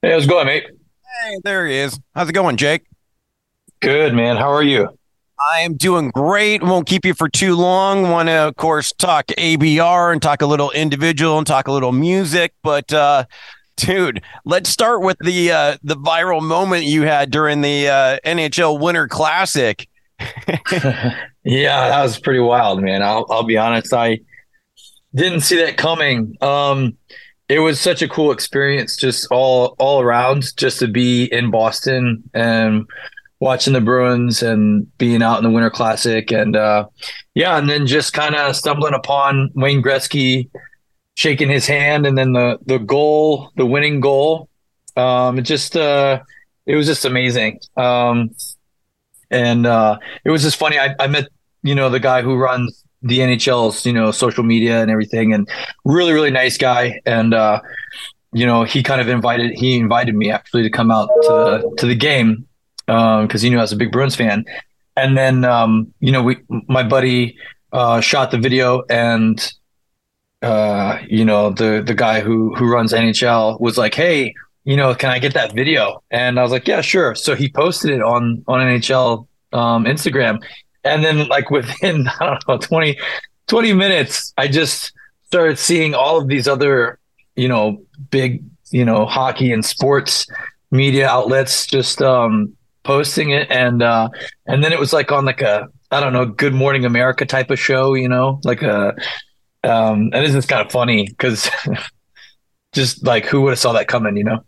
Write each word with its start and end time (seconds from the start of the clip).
Hey, 0.00 0.12
how's 0.12 0.26
it 0.26 0.28
going, 0.28 0.46
mate? 0.46 0.64
Hey, 1.24 1.38
there 1.42 1.66
he 1.66 1.76
is. 1.76 1.98
How's 2.14 2.28
it 2.28 2.32
going, 2.32 2.56
Jake? 2.56 2.84
Good, 3.80 4.14
man. 4.14 4.36
How 4.36 4.52
are 4.52 4.62
you? 4.62 4.96
I 5.52 5.62
am 5.62 5.74
doing 5.74 6.10
great. 6.10 6.62
Won't 6.62 6.86
keep 6.86 7.04
you 7.04 7.14
for 7.14 7.28
too 7.28 7.56
long. 7.56 8.08
Want 8.08 8.28
to, 8.28 8.46
of 8.46 8.54
course, 8.54 8.92
talk 8.92 9.26
ABR 9.26 10.12
and 10.12 10.22
talk 10.22 10.40
a 10.40 10.46
little 10.46 10.70
individual 10.70 11.36
and 11.36 11.44
talk 11.44 11.66
a 11.66 11.72
little 11.72 11.90
music. 11.90 12.54
But, 12.62 12.92
uh, 12.92 13.24
dude, 13.76 14.22
let's 14.44 14.70
start 14.70 15.02
with 15.02 15.16
the 15.18 15.50
uh, 15.50 15.78
the 15.82 15.96
viral 15.96 16.42
moment 16.42 16.84
you 16.84 17.02
had 17.02 17.32
during 17.32 17.60
the 17.60 17.88
uh, 17.88 18.18
NHL 18.24 18.80
Winter 18.80 19.08
Classic. 19.08 19.88
yeah, 20.20 21.88
that 21.88 22.02
was 22.04 22.20
pretty 22.20 22.40
wild, 22.40 22.80
man. 22.82 23.02
I'll 23.02 23.26
I'll 23.30 23.42
be 23.42 23.56
honest. 23.56 23.92
I 23.92 24.20
didn't 25.12 25.40
see 25.40 25.56
that 25.56 25.76
coming. 25.76 26.36
Um, 26.40 26.96
it 27.48 27.60
was 27.60 27.80
such 27.80 28.02
a 28.02 28.08
cool 28.08 28.30
experience, 28.30 28.96
just 28.96 29.26
all 29.30 29.74
all 29.78 30.00
around, 30.00 30.56
just 30.56 30.78
to 30.80 30.88
be 30.88 31.24
in 31.24 31.50
Boston 31.50 32.22
and 32.34 32.86
watching 33.40 33.72
the 33.72 33.80
Bruins 33.80 34.42
and 34.42 34.86
being 34.98 35.22
out 35.22 35.38
in 35.38 35.44
the 35.44 35.50
Winter 35.50 35.70
Classic, 35.70 36.30
and 36.30 36.56
uh, 36.56 36.86
yeah, 37.34 37.56
and 37.56 37.68
then 37.68 37.86
just 37.86 38.12
kind 38.12 38.34
of 38.34 38.54
stumbling 38.56 38.94
upon 38.94 39.50
Wayne 39.54 39.82
Gretzky 39.82 40.50
shaking 41.14 41.48
his 41.48 41.66
hand, 41.66 42.06
and 42.06 42.18
then 42.18 42.32
the 42.32 42.58
the 42.66 42.78
goal, 42.78 43.50
the 43.56 43.66
winning 43.66 44.00
goal. 44.00 44.48
Um, 44.96 45.38
it 45.38 45.42
just 45.42 45.76
uh, 45.76 46.20
it 46.66 46.76
was 46.76 46.86
just 46.86 47.04
amazing. 47.04 47.60
Um, 47.76 48.30
and 49.30 49.66
uh, 49.66 49.98
it 50.24 50.30
was 50.30 50.42
just 50.42 50.56
funny. 50.56 50.78
I, 50.78 50.94
I 50.98 51.06
met 51.06 51.28
you 51.62 51.74
know 51.74 51.88
the 51.88 52.00
guy 52.00 52.22
who 52.22 52.36
runs 52.36 52.84
the 53.02 53.18
NHL's 53.20 53.86
you 53.86 53.92
know 53.92 54.10
social 54.10 54.44
media 54.44 54.82
and 54.82 54.90
everything, 54.90 55.32
and 55.32 55.48
really 55.84 56.12
really 56.12 56.30
nice 56.30 56.56
guy. 56.56 57.00
And 57.06 57.34
uh, 57.34 57.60
you 58.32 58.46
know 58.46 58.64
he 58.64 58.82
kind 58.82 59.00
of 59.00 59.08
invited 59.08 59.52
he 59.52 59.76
invited 59.76 60.14
me 60.14 60.30
actually 60.30 60.62
to 60.62 60.70
come 60.70 60.90
out 60.90 61.08
to 61.22 61.28
the, 61.28 61.74
to 61.78 61.86
the 61.86 61.94
game 61.94 62.46
because 62.86 63.34
um, 63.34 63.40
he 63.40 63.50
knew 63.50 63.58
I 63.58 63.62
was 63.62 63.72
a 63.72 63.76
big 63.76 63.92
Bruins 63.92 64.16
fan. 64.16 64.44
And 64.96 65.16
then 65.16 65.44
um, 65.44 65.92
you 66.00 66.12
know 66.12 66.22
we 66.22 66.38
my 66.48 66.82
buddy 66.82 67.36
uh, 67.72 68.00
shot 68.00 68.30
the 68.30 68.38
video 68.38 68.82
and 68.90 69.52
uh, 70.42 70.98
you 71.08 71.24
know 71.24 71.50
the 71.50 71.82
the 71.86 71.94
guy 71.94 72.20
who 72.20 72.54
who 72.54 72.66
runs 72.70 72.92
NHL 72.92 73.60
was 73.60 73.78
like, 73.78 73.94
hey 73.94 74.34
you 74.68 74.76
know, 74.76 74.94
can 74.94 75.08
I 75.08 75.18
get 75.18 75.32
that 75.32 75.54
video? 75.54 76.02
And 76.10 76.38
I 76.38 76.42
was 76.42 76.52
like, 76.52 76.68
yeah, 76.68 76.82
sure. 76.82 77.14
So 77.14 77.34
he 77.34 77.48
posted 77.48 77.90
it 77.90 78.02
on 78.02 78.44
on 78.46 78.60
NHL 78.60 79.26
um, 79.54 79.86
Instagram, 79.86 80.42
and 80.88 81.04
then 81.04 81.28
like 81.28 81.50
within 81.50 82.08
I 82.20 82.26
don't 82.26 82.48
know 82.48 82.58
20, 82.58 82.98
20 83.46 83.72
minutes, 83.72 84.32
I 84.36 84.48
just 84.48 84.92
started 85.26 85.58
seeing 85.58 85.94
all 85.94 86.18
of 86.18 86.28
these 86.28 86.48
other 86.48 86.98
you 87.36 87.48
know 87.48 87.82
big 88.10 88.42
you 88.70 88.84
know 88.84 89.06
hockey 89.06 89.52
and 89.52 89.64
sports 89.64 90.26
media 90.70 91.08
outlets 91.08 91.66
just 91.66 92.02
um, 92.02 92.54
posting 92.82 93.30
it, 93.30 93.50
and 93.50 93.82
uh, 93.82 94.08
and 94.46 94.62
then 94.62 94.72
it 94.72 94.78
was 94.78 94.92
like 94.92 95.12
on 95.12 95.24
like 95.24 95.40
a 95.40 95.68
I 95.90 96.00
don't 96.00 96.12
know 96.12 96.26
Good 96.26 96.54
Morning 96.54 96.84
America 96.84 97.24
type 97.24 97.50
of 97.50 97.58
show, 97.58 97.94
you 97.94 98.08
know, 98.08 98.40
like 98.44 98.62
a 98.62 98.94
um, 99.64 100.10
and 100.12 100.24
this 100.24 100.34
is 100.34 100.46
kind 100.46 100.64
of 100.64 100.70
funny 100.70 101.06
because 101.06 101.50
just 102.72 103.04
like 103.04 103.26
who 103.26 103.42
would 103.42 103.50
have 103.50 103.58
saw 103.58 103.72
that 103.72 103.88
coming, 103.88 104.16
you 104.16 104.24
know? 104.24 104.44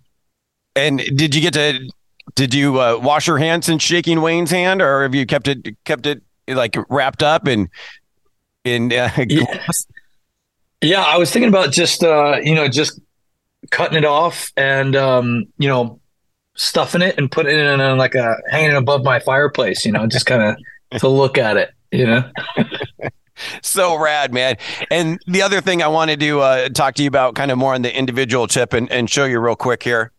And 0.77 0.99
did 0.99 1.35
you 1.35 1.41
get 1.41 1.55
to? 1.55 1.91
Did 2.35 2.55
you 2.55 2.81
uh, 2.81 2.99
wash 3.03 3.27
your 3.27 3.39
hands 3.39 3.67
since 3.67 3.83
shaking 3.83 4.21
Wayne's 4.21 4.51
hand, 4.51 4.81
or 4.81 5.03
have 5.03 5.15
you 5.15 5.27
kept 5.27 5.49
it 5.49 5.77
kept 5.85 6.07
it 6.07 6.23
like 6.55 6.77
wrapped 6.89 7.23
up 7.23 7.47
and 7.47 7.69
in? 8.65 8.93
Uh, 8.93 9.11
yeah. 9.29 9.61
yeah, 10.81 11.03
I 11.03 11.19
was 11.19 11.31
thinking 11.31 11.49
about 11.49 11.73
just 11.73 12.03
uh, 12.03 12.39
you 12.43 12.55
know 12.55 12.69
just 12.69 13.01
cutting 13.71 13.99
it 13.99 14.05
off 14.05 14.53
and 14.57 14.97
um, 14.97 15.47
you 15.59 15.69
know 15.69 16.01
stuffing 16.55 17.03
it 17.03 17.17
and 17.19 17.31
putting 17.31 17.59
it 17.59 17.65
in 17.67 17.81
a, 17.81 17.95
like 17.95 18.15
a 18.15 18.37
hanging 18.51 18.77
above 18.77 19.05
my 19.05 19.21
fireplace. 19.21 19.85
You 19.85 19.93
know, 19.93 20.07
just 20.07 20.27
kind 20.27 20.43
of 20.43 21.01
to 21.01 21.09
look 21.09 21.39
at 21.39 21.57
it. 21.57 21.71
You 21.91 22.07
know. 22.07 22.31
so 23.63 23.99
rad, 23.99 24.33
man. 24.33 24.57
And 24.91 25.21
the 25.27 25.43
other 25.43 25.61
thing 25.61 25.83
I 25.83 25.89
wanted 25.89 26.21
to 26.21 26.41
uh, 26.41 26.69
talk 26.69 26.95
to 26.97 27.03
you 27.03 27.09
about, 27.09 27.35
kind 27.35 27.51
of 27.51 27.59
more 27.59 27.75
on 27.75 27.83
the 27.83 27.97
individual 27.97 28.47
tip, 28.47 28.73
and, 28.73 28.91
and 28.91 29.09
show 29.09 29.25
you 29.25 29.41
real 29.41 29.57
quick 29.57 29.83
here. 29.83 30.13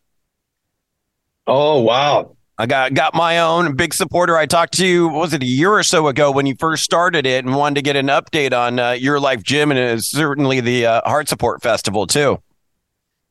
Oh 1.47 1.81
wow. 1.81 2.35
I 2.61 2.67
got 2.67 2.94
got 2.94 3.16
my 3.16 3.39
own 3.39 3.75
big 3.75 3.91
supporter. 3.91 4.38
I 4.38 4.45
talked 4.45 4.73
to 4.73 4.85
you, 4.85 5.07
was 5.07 5.33
it 5.33 5.41
a 5.41 5.47
year 5.47 5.72
or 5.72 5.81
so 5.81 6.07
ago 6.07 6.29
when 6.29 6.45
you 6.45 6.53
first 6.59 6.83
started 6.83 7.25
it, 7.25 7.44
and 7.44 7.55
wanted 7.55 7.73
to 7.73 7.81
get 7.81 7.95
an 7.95 8.05
update 8.05 8.53
on 8.53 8.77
uh, 8.77 8.91
your 8.91 9.19
life 9.19 9.41
gym 9.41 9.72
and 9.72 10.03
certainly 10.03 10.61
the 10.61 10.85
uh, 10.85 11.01
Heart 11.09 11.27
Support 11.27 11.63
Festival 11.63 12.05
too. 12.05 12.39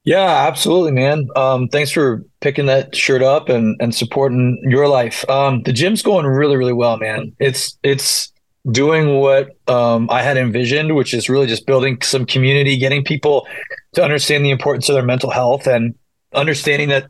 Yeah, 0.03 0.49
absolutely, 0.49 0.91
man. 0.91 1.29
Um, 1.37 1.69
thanks 1.69 1.93
for 1.93 2.25
picking 2.41 2.67
that 2.67 2.97
shirt 2.97 3.23
up 3.23 3.49
and 3.49 3.77
and 3.81 3.95
supporting 3.95 4.61
your 4.65 4.89
life. 4.89 5.25
Um, 5.31 5.63
the 5.63 5.73
gym's 5.73 6.03
going 6.03 6.27
really, 6.27 6.57
really 6.57 6.73
well, 6.73 6.97
man. 6.97 7.33
It's 7.39 7.79
it's 7.85 8.33
doing 8.69 9.21
what 9.21 9.57
um, 9.69 10.11
I 10.11 10.23
had 10.23 10.39
envisioned, 10.39 10.97
which 10.97 11.15
is 11.15 11.29
really 11.29 11.47
just 11.47 11.69
building 11.69 12.03
some 12.03 12.27
community, 12.27 12.77
getting 12.77 13.05
people 13.05 13.47
to 13.93 14.03
understand 14.03 14.45
the 14.45 14.51
importance 14.51 14.89
of 14.89 14.95
their 14.95 15.05
mental 15.05 15.31
health, 15.31 15.69
and 15.69 15.95
understanding 16.35 16.89
that 16.89 17.09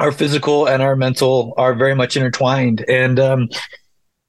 our 0.00 0.10
physical 0.10 0.66
and 0.66 0.82
our 0.82 0.96
mental 0.96 1.52
are 1.58 1.74
very 1.74 1.94
much 1.94 2.16
intertwined. 2.16 2.84
And 2.88 3.20
um, 3.20 3.50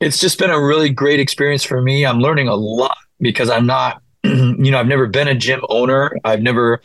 it's 0.02 0.20
just 0.20 0.38
been 0.38 0.50
a 0.50 0.62
really 0.62 0.90
great 0.90 1.22
experience 1.22 1.64
for 1.64 1.82
me. 1.82 2.06
I'm 2.06 2.20
learning 2.20 2.50
a 2.50 2.56
lot 2.56 2.98
because 3.22 3.50
I'm 3.50 3.66
not, 3.66 4.02
you 4.24 4.70
know, 4.70 4.78
I've 4.78 4.88
never 4.88 5.08
been 5.08 5.30
a 5.30 5.36
gym 5.36 5.62
owner. 5.70 6.12
I've 6.26 6.42
never 6.42 6.82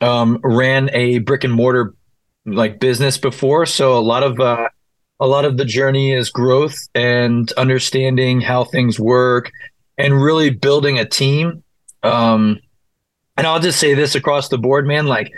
um, 0.00 0.40
ran 0.42 0.90
a 0.92 1.18
brick 1.20 1.44
and 1.44 1.52
mortar 1.52 1.94
like 2.44 2.80
business 2.80 3.18
before. 3.18 3.66
So 3.66 3.96
a 3.96 4.02
lot 4.02 4.24
of, 4.24 4.40
uh, 4.40 4.68
a 5.20 5.28
lot 5.28 5.44
of 5.44 5.56
the 5.56 5.64
journey 5.64 6.12
is 6.12 6.28
growth 6.28 6.76
and 6.92 7.50
understanding 7.52 8.40
how 8.40 8.64
things 8.64 8.98
work 8.98 9.52
and 9.96 10.20
really 10.20 10.50
building 10.50 10.98
a 10.98 11.04
team. 11.04 11.62
Um, 12.02 12.58
and 13.36 13.46
I'll 13.46 13.60
just 13.60 13.78
say 13.78 13.94
this 13.94 14.16
across 14.16 14.48
the 14.48 14.58
board, 14.58 14.88
man, 14.88 15.06
like 15.06 15.32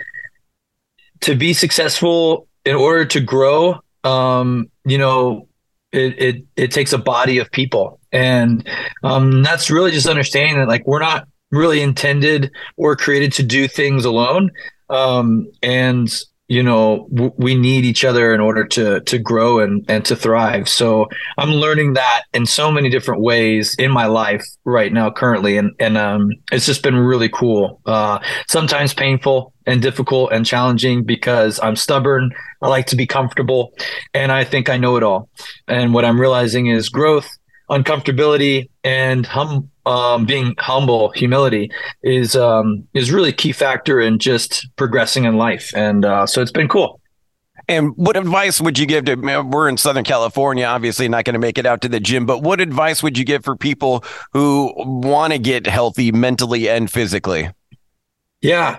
to 1.20 1.34
be 1.34 1.52
successful 1.52 2.48
in 2.66 2.74
order 2.74 3.04
to 3.06 3.20
grow, 3.20 3.80
um, 4.04 4.68
you 4.84 4.98
know, 4.98 5.48
it, 5.92 6.20
it 6.20 6.44
it 6.56 6.70
takes 6.72 6.92
a 6.92 6.98
body 6.98 7.38
of 7.38 7.50
people, 7.52 8.00
and 8.12 8.68
um, 9.02 9.42
that's 9.42 9.70
really 9.70 9.92
just 9.92 10.08
understanding 10.08 10.58
that 10.58 10.68
like 10.68 10.86
we're 10.86 10.98
not 10.98 11.28
really 11.52 11.80
intended 11.80 12.50
or 12.76 12.96
created 12.96 13.32
to 13.34 13.42
do 13.44 13.68
things 13.68 14.04
alone, 14.04 14.50
um, 14.90 15.50
and 15.62 16.12
you 16.48 16.62
know 16.62 17.08
w- 17.12 17.32
we 17.36 17.54
need 17.54 17.84
each 17.84 18.04
other 18.04 18.34
in 18.34 18.40
order 18.40 18.64
to 18.64 19.00
to 19.00 19.18
grow 19.18 19.58
and 19.58 19.84
and 19.88 20.04
to 20.04 20.14
thrive. 20.16 20.68
So 20.68 21.08
i'm 21.38 21.50
learning 21.50 21.94
that 21.94 22.22
in 22.32 22.46
so 22.46 22.70
many 22.70 22.88
different 22.88 23.22
ways 23.22 23.74
in 23.78 23.90
my 23.90 24.06
life 24.06 24.44
right 24.64 24.92
now 24.92 25.10
currently. 25.10 25.56
And 25.58 25.72
and 25.80 25.96
um 25.98 26.30
it's 26.52 26.66
just 26.66 26.82
been 26.82 26.96
really 26.96 27.28
cool. 27.28 27.80
Uh 27.86 28.18
sometimes 28.48 28.94
painful 28.94 29.52
and 29.66 29.82
difficult 29.82 30.32
and 30.32 30.46
challenging 30.46 31.04
because 31.04 31.58
i'm 31.62 31.76
stubborn. 31.76 32.30
I 32.62 32.68
like 32.68 32.86
to 32.86 32.96
be 32.96 33.06
comfortable. 33.06 33.72
And 34.14 34.30
i 34.30 34.44
think 34.44 34.68
i 34.68 34.76
know 34.76 34.96
it 34.96 35.02
all. 35.02 35.28
And 35.66 35.92
what 35.94 36.04
i'm 36.04 36.20
realizing 36.20 36.66
is 36.66 36.88
growth 36.88 37.28
uncomfortability 37.68 38.68
and 38.84 39.26
hum 39.26 39.70
um, 39.86 40.26
being 40.26 40.54
humble, 40.58 41.10
humility 41.10 41.70
is 42.02 42.36
um, 42.36 42.86
is 42.92 43.12
really 43.12 43.32
key 43.32 43.52
factor 43.52 44.00
in 44.00 44.18
just 44.18 44.68
progressing 44.76 45.24
in 45.24 45.36
life, 45.36 45.72
and 45.74 46.04
uh, 46.04 46.26
so 46.26 46.42
it's 46.42 46.52
been 46.52 46.68
cool. 46.68 47.00
And 47.68 47.96
what 47.96 48.16
advice 48.16 48.60
would 48.60 48.78
you 48.78 48.86
give 48.86 49.06
to? 49.06 49.14
We're 49.14 49.68
in 49.68 49.76
Southern 49.76 50.04
California, 50.04 50.66
obviously 50.66 51.08
not 51.08 51.24
going 51.24 51.34
to 51.34 51.40
make 51.40 51.58
it 51.58 51.66
out 51.66 51.80
to 51.82 51.88
the 51.88 51.98
gym, 51.98 52.26
but 52.26 52.42
what 52.42 52.60
advice 52.60 53.02
would 53.02 53.16
you 53.16 53.24
give 53.24 53.44
for 53.44 53.56
people 53.56 54.04
who 54.32 54.72
want 54.76 55.32
to 55.32 55.38
get 55.38 55.66
healthy 55.66 56.12
mentally 56.12 56.68
and 56.68 56.90
physically? 56.90 57.50
Yeah, 58.40 58.78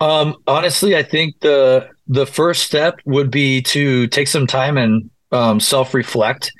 um, 0.00 0.36
honestly, 0.46 0.96
I 0.96 1.02
think 1.02 1.40
the 1.40 1.88
the 2.06 2.26
first 2.26 2.64
step 2.64 3.00
would 3.04 3.30
be 3.30 3.62
to 3.62 4.06
take 4.08 4.28
some 4.28 4.46
time 4.46 4.76
and 4.76 5.10
um, 5.32 5.60
self 5.60 5.94
reflect. 5.94 6.52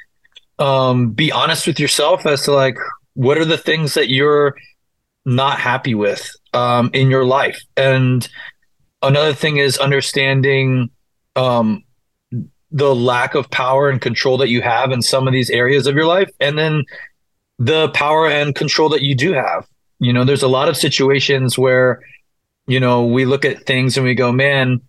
Um, 0.58 1.10
be 1.10 1.30
honest 1.30 1.66
with 1.66 1.78
yourself 1.78 2.26
as 2.26 2.42
to 2.42 2.52
like 2.52 2.76
what 3.18 3.36
are 3.36 3.44
the 3.44 3.58
things 3.58 3.94
that 3.94 4.08
you're 4.08 4.54
not 5.24 5.58
happy 5.58 5.92
with 5.92 6.30
um, 6.54 6.88
in 6.92 7.10
your 7.10 7.24
life? 7.24 7.60
And 7.76 8.26
another 9.02 9.34
thing 9.34 9.56
is 9.56 9.76
understanding 9.76 10.90
um, 11.34 11.82
the 12.70 12.94
lack 12.94 13.34
of 13.34 13.50
power 13.50 13.90
and 13.90 14.00
control 14.00 14.36
that 14.36 14.50
you 14.50 14.62
have 14.62 14.92
in 14.92 15.02
some 15.02 15.26
of 15.26 15.32
these 15.32 15.50
areas 15.50 15.88
of 15.88 15.96
your 15.96 16.06
life, 16.06 16.30
and 16.38 16.56
then 16.56 16.84
the 17.58 17.88
power 17.88 18.28
and 18.28 18.54
control 18.54 18.88
that 18.90 19.02
you 19.02 19.16
do 19.16 19.32
have. 19.32 19.66
You 19.98 20.12
know, 20.12 20.22
there's 20.22 20.44
a 20.44 20.48
lot 20.48 20.68
of 20.68 20.76
situations 20.76 21.58
where, 21.58 22.00
you 22.68 22.78
know, 22.78 23.04
we 23.04 23.24
look 23.24 23.44
at 23.44 23.66
things 23.66 23.96
and 23.96 24.06
we 24.06 24.14
go, 24.14 24.30
man, 24.30 24.80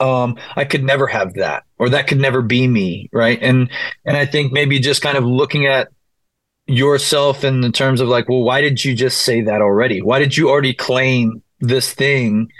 um, 0.00 0.36
I 0.56 0.64
could 0.64 0.82
never 0.82 1.06
have 1.06 1.34
that, 1.34 1.62
or 1.78 1.90
that 1.90 2.08
could 2.08 2.18
never 2.18 2.42
be 2.42 2.66
me, 2.66 3.08
right? 3.12 3.38
And 3.40 3.70
and 4.04 4.16
I 4.16 4.26
think 4.26 4.52
maybe 4.52 4.80
just 4.80 5.00
kind 5.00 5.16
of 5.16 5.24
looking 5.24 5.66
at 5.66 5.90
yourself 6.66 7.44
in 7.44 7.60
the 7.60 7.70
terms 7.70 8.00
of 8.00 8.08
like, 8.08 8.28
well, 8.28 8.42
why 8.42 8.60
did 8.60 8.84
you 8.84 8.94
just 8.94 9.22
say 9.22 9.40
that 9.42 9.60
already? 9.60 10.00
Why 10.00 10.18
did 10.18 10.36
you 10.36 10.48
already 10.48 10.74
claim 10.74 11.42
this 11.60 11.92
thing 11.92 12.50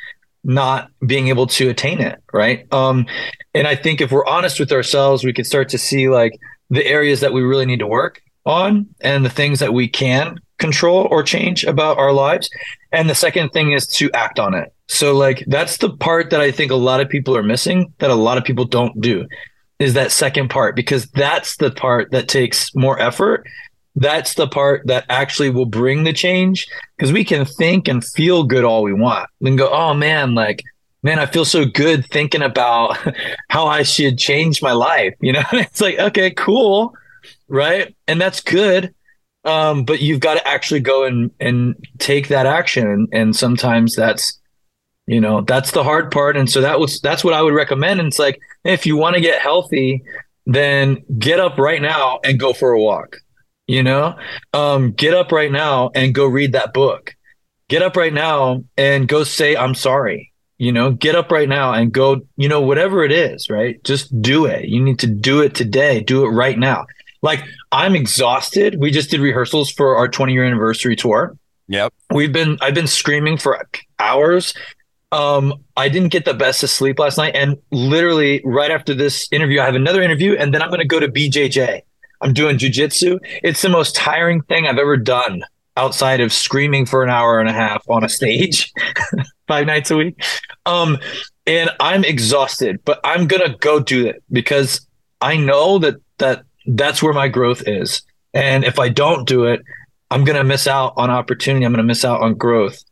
not 0.42 0.90
being 1.06 1.28
able 1.28 1.46
to 1.46 1.68
attain 1.68 2.00
it 2.00 2.22
right? 2.32 2.70
Um 2.72 3.06
and 3.52 3.66
i 3.66 3.74
think 3.74 4.00
if 4.00 4.12
we're 4.12 4.26
honest 4.26 4.60
with 4.60 4.72
ourselves 4.72 5.24
we 5.24 5.32
can 5.32 5.44
start 5.44 5.68
to 5.70 5.78
see 5.78 6.08
like 6.08 6.38
the 6.70 6.86
areas 6.86 7.20
that 7.20 7.32
we 7.32 7.42
really 7.42 7.66
need 7.66 7.80
to 7.80 7.86
work 7.86 8.22
on 8.46 8.86
and 9.00 9.24
the 9.24 9.30
things 9.30 9.58
that 9.58 9.74
we 9.74 9.88
can 9.88 10.38
control 10.58 11.08
or 11.10 11.22
change 11.22 11.64
about 11.64 11.98
our 11.98 12.12
lives. 12.12 12.48
And 12.92 13.10
the 13.10 13.14
second 13.14 13.50
thing 13.50 13.72
is 13.72 13.86
to 13.88 14.10
act 14.12 14.38
on 14.38 14.54
it. 14.54 14.72
So 14.88 15.16
like 15.16 15.44
that's 15.46 15.78
the 15.78 15.90
part 15.90 16.30
that 16.30 16.40
i 16.40 16.50
think 16.50 16.72
a 16.72 16.76
lot 16.76 17.00
of 17.00 17.08
people 17.08 17.36
are 17.36 17.44
missing 17.44 17.92
that 17.98 18.10
a 18.10 18.14
lot 18.14 18.38
of 18.38 18.44
people 18.44 18.64
don't 18.64 19.00
do 19.00 19.26
is 19.78 19.94
that 19.94 20.10
second 20.10 20.50
part 20.50 20.74
because 20.74 21.06
that's 21.10 21.56
the 21.56 21.70
part 21.70 22.10
that 22.10 22.26
takes 22.26 22.74
more 22.74 23.00
effort 23.00 23.46
that's 23.96 24.34
the 24.34 24.46
part 24.46 24.86
that 24.86 25.04
actually 25.08 25.50
will 25.50 25.66
bring 25.66 26.04
the 26.04 26.12
change 26.12 26.66
because 26.96 27.12
we 27.12 27.24
can 27.24 27.44
think 27.44 27.88
and 27.88 28.04
feel 28.04 28.44
good 28.44 28.64
all 28.64 28.82
we 28.82 28.92
want. 28.92 29.28
And 29.40 29.58
go 29.58 29.70
oh 29.70 29.94
man 29.94 30.34
like 30.34 30.62
man 31.02 31.18
i 31.18 31.26
feel 31.26 31.44
so 31.44 31.64
good 31.64 32.04
thinking 32.06 32.42
about 32.42 32.98
how 33.48 33.66
i 33.66 33.82
should 33.82 34.18
change 34.18 34.62
my 34.62 34.72
life 34.72 35.14
you 35.20 35.32
know? 35.32 35.42
It's 35.52 35.80
like 35.80 35.98
okay 35.98 36.30
cool 36.30 36.94
right? 37.48 37.94
And 38.06 38.20
that's 38.20 38.40
good 38.40 38.94
um, 39.44 39.84
but 39.84 40.00
you've 40.00 40.20
got 40.20 40.34
to 40.34 40.46
actually 40.46 40.80
go 40.80 41.04
and 41.04 41.30
and 41.40 41.74
take 41.98 42.28
that 42.28 42.46
action 42.46 43.08
and 43.12 43.34
sometimes 43.34 43.96
that's 43.96 44.38
you 45.06 45.20
know 45.20 45.40
that's 45.40 45.70
the 45.70 45.82
hard 45.82 46.10
part 46.10 46.36
and 46.36 46.50
so 46.50 46.60
that 46.60 46.78
was 46.78 47.00
that's 47.00 47.24
what 47.24 47.34
i 47.34 47.42
would 47.42 47.54
recommend 47.54 48.00
and 48.00 48.08
it's 48.08 48.18
like 48.18 48.38
if 48.64 48.84
you 48.84 48.96
want 48.96 49.14
to 49.14 49.20
get 49.20 49.40
healthy 49.40 50.02
then 50.46 51.02
get 51.18 51.40
up 51.40 51.58
right 51.58 51.80
now 51.80 52.20
and 52.22 52.38
go 52.38 52.52
for 52.52 52.72
a 52.72 52.80
walk 52.80 53.16
you 53.70 53.84
know? 53.84 54.16
Um, 54.52 54.90
get 54.90 55.14
up 55.14 55.30
right 55.30 55.52
now 55.52 55.90
and 55.94 56.12
go 56.12 56.26
read 56.26 56.52
that 56.52 56.74
book. 56.74 57.14
Get 57.68 57.82
up 57.82 57.96
right 57.96 58.12
now 58.12 58.64
and 58.76 59.06
go 59.06 59.22
say 59.22 59.56
i'm 59.56 59.74
sorry 59.74 60.26
you 60.58 60.72
know? 60.72 60.90
Get 60.90 61.14
up 61.14 61.32
right 61.32 61.48
now 61.48 61.72
and 61.72 61.90
go 61.90 62.20
you 62.36 62.48
know 62.48 62.60
whatever 62.60 63.02
it 63.04 63.12
is 63.12 63.48
right? 63.48 63.82
Just 63.84 64.20
do 64.20 64.44
it. 64.44 64.68
You 64.68 64.82
need 64.82 64.98
to 64.98 65.06
do 65.06 65.40
it 65.40 65.54
today. 65.54 66.00
Do 66.00 66.24
it 66.26 66.28
right 66.30 66.58
now. 66.58 66.84
Like 67.22 67.44
i'm 67.70 67.94
exhausted. 67.94 68.78
We 68.78 68.90
just 68.90 69.10
did 69.10 69.20
rehearsals 69.20 69.70
for 69.70 69.96
our 69.96 70.08
20 70.08 70.32
year 70.32 70.44
anniversary 70.44 70.96
tour. 70.96 71.36
Yep. 71.68 71.94
We've 72.12 72.32
been 72.32 72.58
i've 72.60 72.74
been 72.74 72.88
screaming 72.88 73.38
for 73.38 73.64
hours. 73.98 74.52
Um, 75.12 75.64
I 75.76 75.88
didn't 75.88 76.10
get 76.10 76.24
the 76.24 76.34
best 76.34 76.62
of 76.62 76.70
sleep 76.70 77.00
last 77.00 77.18
night, 77.18 77.34
and 77.34 77.56
literally 77.72 78.40
right 78.44 78.70
after 78.70 78.94
this 78.94 79.26
interview, 79.32 79.60
I 79.60 79.64
have 79.64 79.74
another 79.74 80.02
interview, 80.02 80.36
and 80.38 80.54
then 80.54 80.62
I'm 80.62 80.68
going 80.68 80.80
to 80.80 80.86
go 80.86 81.00
to 81.00 81.08
BJJ. 81.08 81.82
I'm 82.20 82.32
doing 82.32 82.58
jujitsu. 82.58 83.18
It's 83.42 83.62
the 83.62 83.68
most 83.68 83.94
tiring 83.94 84.42
thing 84.42 84.66
I've 84.66 84.78
ever 84.78 84.96
done 84.96 85.42
outside 85.76 86.20
of 86.20 86.32
screaming 86.32 86.84
for 86.86 87.02
an 87.02 87.10
hour 87.10 87.40
and 87.40 87.48
a 87.48 87.52
half 87.52 87.82
on 87.88 88.04
a 88.04 88.08
stage 88.08 88.72
five 89.48 89.66
nights 89.66 89.90
a 89.90 89.96
week. 89.96 90.22
Um, 90.66 90.98
and 91.46 91.70
I'm 91.80 92.04
exhausted, 92.04 92.80
but 92.84 93.00
I'm 93.04 93.26
gonna 93.26 93.56
go 93.58 93.80
do 93.80 94.06
it 94.06 94.22
because 94.30 94.86
I 95.20 95.36
know 95.36 95.78
that 95.78 95.96
that 96.18 96.44
that's 96.66 97.02
where 97.02 97.14
my 97.14 97.28
growth 97.28 97.66
is. 97.66 98.02
And 98.34 98.64
if 98.64 98.78
I 98.78 98.88
don't 98.88 99.26
do 99.26 99.44
it, 99.44 99.62
I'm 100.10 100.24
gonna 100.24 100.44
miss 100.44 100.66
out 100.66 100.92
on 100.96 101.10
opportunity. 101.10 101.64
I'm 101.64 101.72
gonna 101.72 101.82
miss 101.82 102.04
out 102.04 102.20
on 102.20 102.34
growth 102.34 102.82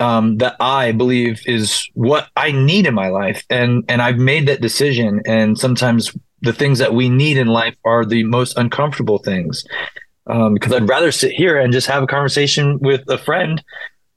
um, 0.00 0.38
that 0.38 0.56
I 0.60 0.92
believe 0.92 1.42
is 1.46 1.88
what 1.94 2.28
I 2.36 2.52
need 2.52 2.86
in 2.86 2.94
my 2.94 3.08
life, 3.08 3.44
and 3.50 3.84
and 3.88 4.00
I've 4.00 4.18
made 4.18 4.48
that 4.48 4.60
decision. 4.60 5.20
And 5.26 5.58
sometimes 5.58 6.12
the 6.42 6.52
things 6.52 6.78
that 6.78 6.94
we 6.94 7.08
need 7.08 7.36
in 7.36 7.48
life 7.48 7.74
are 7.84 8.04
the 8.04 8.24
most 8.24 8.56
uncomfortable 8.56 9.18
things. 9.18 9.64
Um, 10.26 10.54
because 10.54 10.72
I'd 10.72 10.88
rather 10.88 11.10
sit 11.10 11.32
here 11.32 11.58
and 11.58 11.72
just 11.72 11.86
have 11.86 12.02
a 12.02 12.06
conversation 12.06 12.78
with 12.80 13.08
a 13.08 13.16
friend 13.16 13.62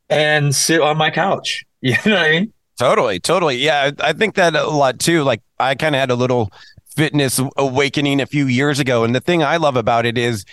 and 0.09 0.53
sit 0.53 0.81
on 0.81 0.97
my 0.97 1.09
couch. 1.09 1.65
You 1.83 1.95
know 2.05 2.11
what 2.13 2.21
I 2.21 2.29
mean? 2.29 2.53
Totally, 2.77 3.19
totally. 3.19 3.57
Yeah, 3.57 3.89
I 3.99 4.13
think 4.13 4.35
that 4.35 4.55
a 4.55 4.67
lot 4.67 4.99
too. 4.99 5.23
Like 5.23 5.41
I 5.59 5.73
kind 5.73 5.95
of 5.95 5.99
had 5.99 6.11
a 6.11 6.15
little 6.15 6.51
fitness 6.95 7.41
awakening 7.57 8.21
a 8.21 8.27
few 8.27 8.45
years 8.45 8.79
ago, 8.79 9.03
and 9.03 9.15
the 9.15 9.19
thing 9.19 9.41
I 9.41 9.57
love 9.57 9.75
about 9.75 10.05
it 10.05 10.19
is 10.19 10.45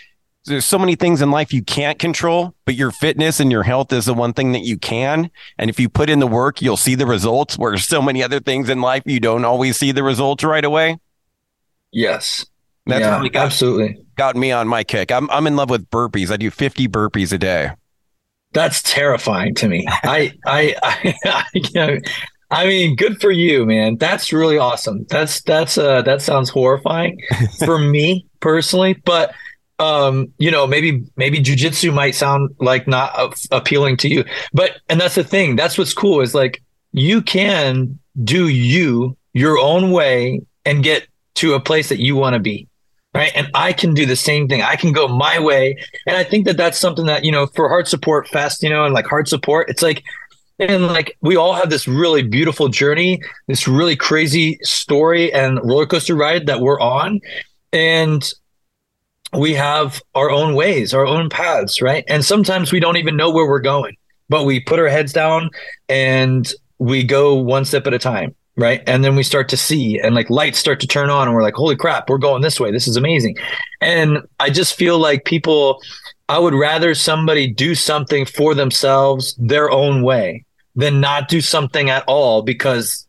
there's 0.47 0.64
so 0.64 0.79
many 0.79 0.94
things 0.94 1.21
in 1.21 1.31
life 1.31 1.53
you 1.53 1.62
can't 1.62 1.99
control, 1.99 2.55
but 2.64 2.75
your 2.75 2.91
fitness 2.91 3.41
and 3.41 3.53
your 3.53 3.62
health 3.62 3.93
is 3.93 4.06
the 4.06 4.14
one 4.14 4.32
thing 4.32 4.53
that 4.53 4.62
you 4.62 4.79
can. 4.79 5.31
And 5.59 5.69
if 5.69 5.79
you 5.79 5.88
put 5.88 6.11
in 6.11 6.19
the 6.19 6.26
work, 6.26 6.62
you'll 6.62 6.76
see 6.76 6.94
the 6.94 7.06
results. 7.06 7.59
Where 7.59 7.76
so 7.76 8.00
many 8.00 8.23
other 8.23 8.41
things 8.41 8.69
in 8.69 8.81
life, 8.81 9.03
you 9.06 9.21
don't 9.21 9.44
always 9.44 9.76
see 9.76 9.93
the 9.93 10.03
results 10.03 10.43
right 10.44 10.64
away. 10.64 10.99
Yes. 11.93 12.46
That's 12.87 13.00
yeah, 13.00 13.17
really 13.17 13.29
got, 13.29 13.46
absolutely 13.46 13.99
got 14.19 14.37
me 14.37 14.52
on 14.52 14.69
my 14.69 14.85
kick. 14.85 15.11
I'm 15.11 15.31
I'm 15.31 15.46
in 15.46 15.56
love 15.56 15.70
with 15.70 15.88
burpees. 15.88 16.31
I 16.31 16.37
do 16.37 16.50
50 16.50 16.88
burpees 16.88 17.32
a 17.32 17.38
day. 17.38 17.70
That's 18.52 18.82
terrifying 18.82 19.55
to 19.56 19.69
me. 19.69 19.87
I, 19.88 20.35
I 20.44 20.75
I 20.82 21.14
I, 21.25 21.44
you 21.55 21.70
know, 21.75 21.99
I 22.50 22.67
mean, 22.67 22.96
good 22.96 23.20
for 23.20 23.31
you, 23.31 23.64
man. 23.64 23.96
That's 23.96 24.32
really 24.32 24.58
awesome. 24.58 25.06
That's 25.08 25.40
that's 25.43 25.79
uh 25.79 26.02
that 26.02 26.20
sounds 26.20 26.50
horrifying 26.50 27.20
for 27.64 27.79
me 27.79 28.26
personally, 28.40 28.94
but 29.05 29.32
um 29.79 30.32
you 30.38 30.50
know 30.50 30.67
maybe 30.67 31.05
maybe 31.17 31.38
jujitsu 31.38 31.94
might 31.94 32.17
sound 32.17 32.52
like 32.58 32.88
not 32.88 33.32
appealing 33.52 33.96
to 33.96 34.08
you 34.08 34.25
but 34.52 34.73
and 34.88 35.00
that's 35.00 35.14
the 35.14 35.23
thing 35.23 35.55
that's 35.55 35.79
what's 35.79 35.94
cool 35.94 36.20
is 36.20 36.35
like 36.35 36.61
you 36.90 37.23
can 37.23 37.96
do 38.25 38.49
you 38.49 39.17
your 39.35 39.56
own 39.56 39.93
way 39.93 40.40
and 40.64 40.82
get 40.82 41.06
to 41.38 41.55
a 41.55 41.61
place 41.61 41.88
that 41.88 41.99
you 41.99 42.17
want 42.17 42.35
to 42.35 42.40
be 42.40 42.69
right? 43.14 43.32
And 43.35 43.50
i 43.55 43.73
can 43.73 43.94
do 43.94 44.06
the 44.06 44.17
same 44.17 44.49
thing. 44.49 44.62
I 44.62 44.76
can 44.76 44.93
go 44.93 45.08
my 45.08 45.38
way. 45.38 45.76
And 46.06 46.17
i 46.17 46.25
think 46.25 46.44
that 46.46 46.56
that's 46.56 46.79
something 46.79 47.06
that 47.06 47.25
you 47.25 47.32
know 47.32 47.46
for 47.46 47.69
heart 47.69 47.88
support 47.88 48.29
fest 48.29 48.62
you 48.62 48.70
know 48.70 48.85
and 48.85 48.94
like 48.94 49.06
heart 49.06 49.29
support 49.29 49.69
it's 49.69 49.82
like 49.82 50.02
and 50.58 50.87
like 50.87 51.17
we 51.20 51.37
all 51.37 51.55
have 51.55 51.70
this 51.70 51.87
really 51.87 52.23
beautiful 52.23 52.69
journey 52.69 53.20
this 53.46 53.69
really 53.69 53.96
crazy 53.96 54.58
story 54.62 55.32
and 55.32 55.58
roller 55.64 55.87
coaster 55.87 56.14
ride 56.14 56.46
that 56.46 56.61
we're 56.61 56.81
on. 56.81 57.20
And 57.73 58.29
we 59.35 59.52
have 59.55 60.00
our 60.14 60.31
own 60.31 60.55
ways 60.55 60.94
our 60.94 61.06
own 61.06 61.29
paths 61.29 61.82
right? 61.82 62.05
And 62.08 62.25
sometimes 62.25 62.73
we 62.73 62.81
don't 62.81 62.96
even 62.96 63.17
know 63.17 63.31
where 63.31 63.46
we're 63.46 63.61
going 63.61 63.96
but 64.29 64.44
we 64.44 64.61
put 64.61 64.79
our 64.79 64.88
heads 64.88 65.12
down 65.12 65.50
and 65.88 66.52
we 66.79 67.02
go 67.02 67.35
one 67.35 67.64
step 67.64 67.87
at 67.87 67.94
a 67.94 67.99
time 67.99 68.35
right? 68.58 68.82
And 68.87 69.05
then 69.05 69.14
we 69.14 69.22
start 69.22 69.49
to 69.50 69.56
see 69.56 69.99
and 69.99 70.14
like 70.14 70.28
lights 70.28 70.58
start 70.58 70.81
to 70.81 70.87
turn 70.87 71.08
on 71.08 71.28
and 71.28 71.34
we're 71.34 71.43
like 71.43 71.55
holy 71.55 71.76
crap 71.76 72.10
we're 72.10 72.19
going 72.19 72.43
this 72.43 72.60
way. 72.60 72.70
This 72.70 72.88
is 72.88 72.96
amazing. 72.96 73.37
And 73.81 74.19
i 74.40 74.50
just 74.50 74.75
feel 74.75 74.99
like 74.99 75.25
people 75.25 75.81
i 76.28 76.38
would 76.38 76.55
rather 76.55 76.94
somebody 76.94 77.46
do 77.46 77.75
something 77.75 78.26
for 78.26 78.55
themselves 78.55 79.34
their 79.38 79.70
own 79.70 80.02
way 80.02 80.44
than 80.75 81.00
not 81.00 81.28
do 81.28 81.40
something 81.40 81.88
at 81.88 82.05
all 82.06 82.43
because 82.43 83.06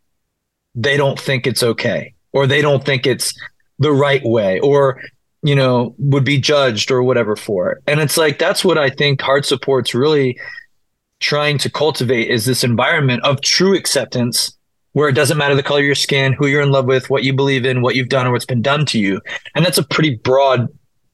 they 0.75 0.95
don't 0.95 1.19
think 1.19 1.47
it's 1.47 1.63
okay 1.63 2.13
or 2.31 2.45
they 2.45 2.61
don't 2.61 2.85
think 2.85 3.07
it's 3.07 3.33
the 3.79 3.91
right 3.91 4.23
way 4.23 4.59
or 4.59 5.01
you 5.41 5.55
know 5.55 5.95
would 5.97 6.23
be 6.23 6.37
judged 6.37 6.91
or 6.91 7.01
whatever 7.01 7.35
for 7.35 7.71
it. 7.71 7.83
And 7.87 7.99
it's 7.99 8.17
like 8.17 8.37
that's 8.37 8.63
what 8.63 8.77
i 8.77 8.89
think 8.89 9.19
heart 9.19 9.45
support's 9.45 9.95
really 9.95 10.37
trying 11.19 11.57
to 11.57 11.69
cultivate 11.71 12.29
is 12.29 12.45
this 12.45 12.63
environment 12.63 13.23
of 13.23 13.41
true 13.41 13.75
acceptance 13.75 14.55
where 14.93 15.09
it 15.09 15.13
doesn't 15.13 15.37
matter 15.37 15.55
the 15.55 15.63
color 15.63 15.79
of 15.79 15.85
your 15.85 15.95
skin, 15.95 16.33
who 16.33 16.47
you're 16.47 16.61
in 16.61 16.71
love 16.71 16.85
with, 16.85 17.09
what 17.09 17.23
you 17.23 17.33
believe 17.33 17.65
in, 17.65 17.81
what 17.81 17.95
you've 17.95 18.09
done, 18.09 18.25
or 18.27 18.31
what's 18.31 18.45
been 18.45 18.61
done 18.61 18.85
to 18.87 18.99
you. 18.99 19.21
And 19.55 19.65
that's 19.65 19.77
a 19.77 19.83
pretty 19.83 20.15
broad 20.15 20.67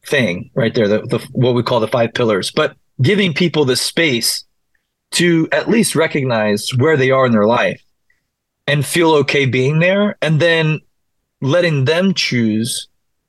thing 0.05 0.49
right 0.53 0.73
there, 0.73 0.87
the, 0.87 1.01
the 1.01 1.19
what 1.31 1.55
we 1.55 1.63
call 1.63 1.79
the 1.79 1.87
five 1.87 2.13
pillars. 2.13 2.51
But 2.51 2.75
giving 3.01 3.33
people 3.33 3.65
the 3.65 3.75
space 3.75 4.45
to 5.11 5.47
at 5.51 5.69
least 5.69 5.95
recognize 5.95 6.69
where 6.77 6.97
they 6.97 7.11
are 7.11 7.25
in 7.25 7.31
their 7.31 7.45
life 7.45 7.81
and 8.67 8.85
feel 8.85 9.11
okay 9.11 9.45
being 9.45 9.79
there, 9.79 10.17
and 10.21 10.39
then 10.39 10.79
letting 11.41 11.85
them 11.85 12.13
choose 12.13 12.87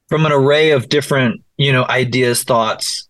from 0.09 0.25
an 0.25 0.33
array 0.33 0.71
of 0.71 0.89
different, 0.89 1.43
you 1.59 1.71
know, 1.71 1.85
ideas, 1.89 2.43
thoughts, 2.43 3.09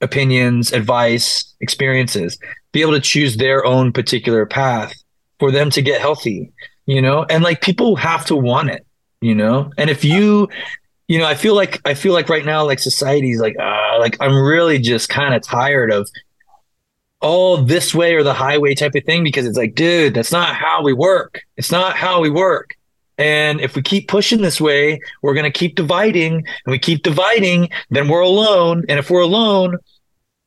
opinions, 0.00 0.72
advice, 0.72 1.54
experiences, 1.60 2.38
be 2.72 2.82
able 2.82 2.92
to 2.92 3.00
choose 3.00 3.36
their 3.36 3.64
own 3.64 3.92
particular 3.92 4.46
path 4.46 4.94
for 5.40 5.50
them 5.50 5.70
to 5.70 5.82
get 5.82 6.00
healthy, 6.00 6.52
you 6.86 7.02
know? 7.02 7.26
And 7.28 7.42
like 7.42 7.60
people 7.60 7.96
have 7.96 8.24
to 8.26 8.36
want 8.36 8.70
it, 8.70 8.86
you 9.20 9.34
know? 9.34 9.72
And 9.76 9.90
if 9.90 10.04
you, 10.04 10.48
you 11.08 11.18
know, 11.18 11.26
I 11.26 11.34
feel 11.34 11.56
like 11.56 11.80
I 11.84 11.94
feel 11.94 12.12
like 12.12 12.28
right 12.28 12.44
now, 12.44 12.64
like 12.64 12.78
society's 12.78 13.40
like, 13.40 13.56
uh, 13.58 13.98
like 13.98 14.16
I'm 14.20 14.36
really 14.36 14.78
just 14.78 15.08
kind 15.08 15.34
of 15.34 15.42
tired 15.42 15.92
of 15.92 16.08
all 17.20 17.58
this 17.58 17.94
way 17.94 18.14
or 18.14 18.22
the 18.22 18.32
highway 18.32 18.74
type 18.74 18.94
of 18.94 19.04
thing 19.04 19.24
because 19.24 19.46
it's 19.46 19.58
like, 19.58 19.74
dude, 19.74 20.14
that's 20.14 20.32
not 20.32 20.54
how 20.54 20.82
we 20.82 20.92
work. 20.92 21.42
It's 21.56 21.72
not 21.72 21.96
how 21.96 22.20
we 22.20 22.30
work. 22.30 22.76
And 23.18 23.60
if 23.60 23.76
we 23.76 23.82
keep 23.82 24.08
pushing 24.08 24.40
this 24.40 24.60
way, 24.60 24.98
we're 25.20 25.34
going 25.34 25.50
to 25.50 25.58
keep 25.58 25.74
dividing 25.74 26.36
and 26.36 26.72
we 26.72 26.78
keep 26.78 27.02
dividing, 27.02 27.68
then 27.90 28.08
we're 28.08 28.22
alone. 28.22 28.84
And 28.88 28.98
if 28.98 29.10
we're 29.10 29.20
alone, 29.20 29.76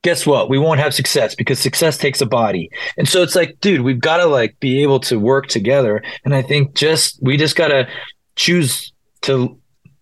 guess 0.04 0.26
what? 0.26 0.50
We 0.50 0.60
won't 0.60 0.80
have 0.80 0.94
success 0.94 1.34
because 1.34 1.60
success 1.60 1.98
takes 1.98 2.22
a 2.22 2.26
body. 2.26 2.70
And 2.98 3.08
so 3.08 3.24
it's 3.24 3.36
like, 3.36 3.60
dude, 3.60 3.82
we've 3.82 4.00
got 4.00 4.18
to 4.18 4.26
like 4.26 4.60
be 4.60 4.84
able 4.84 5.00
to 5.02 5.20
work 5.20 5.48
together. 5.48 6.04
And 6.24 6.36
I 6.36 6.42
think 6.42 6.76
just, 6.76 7.22
we 7.22 7.38
just 7.38 7.56
got 7.56 7.70
to 7.70 7.88
choose 8.36 8.94
to 9.22 9.58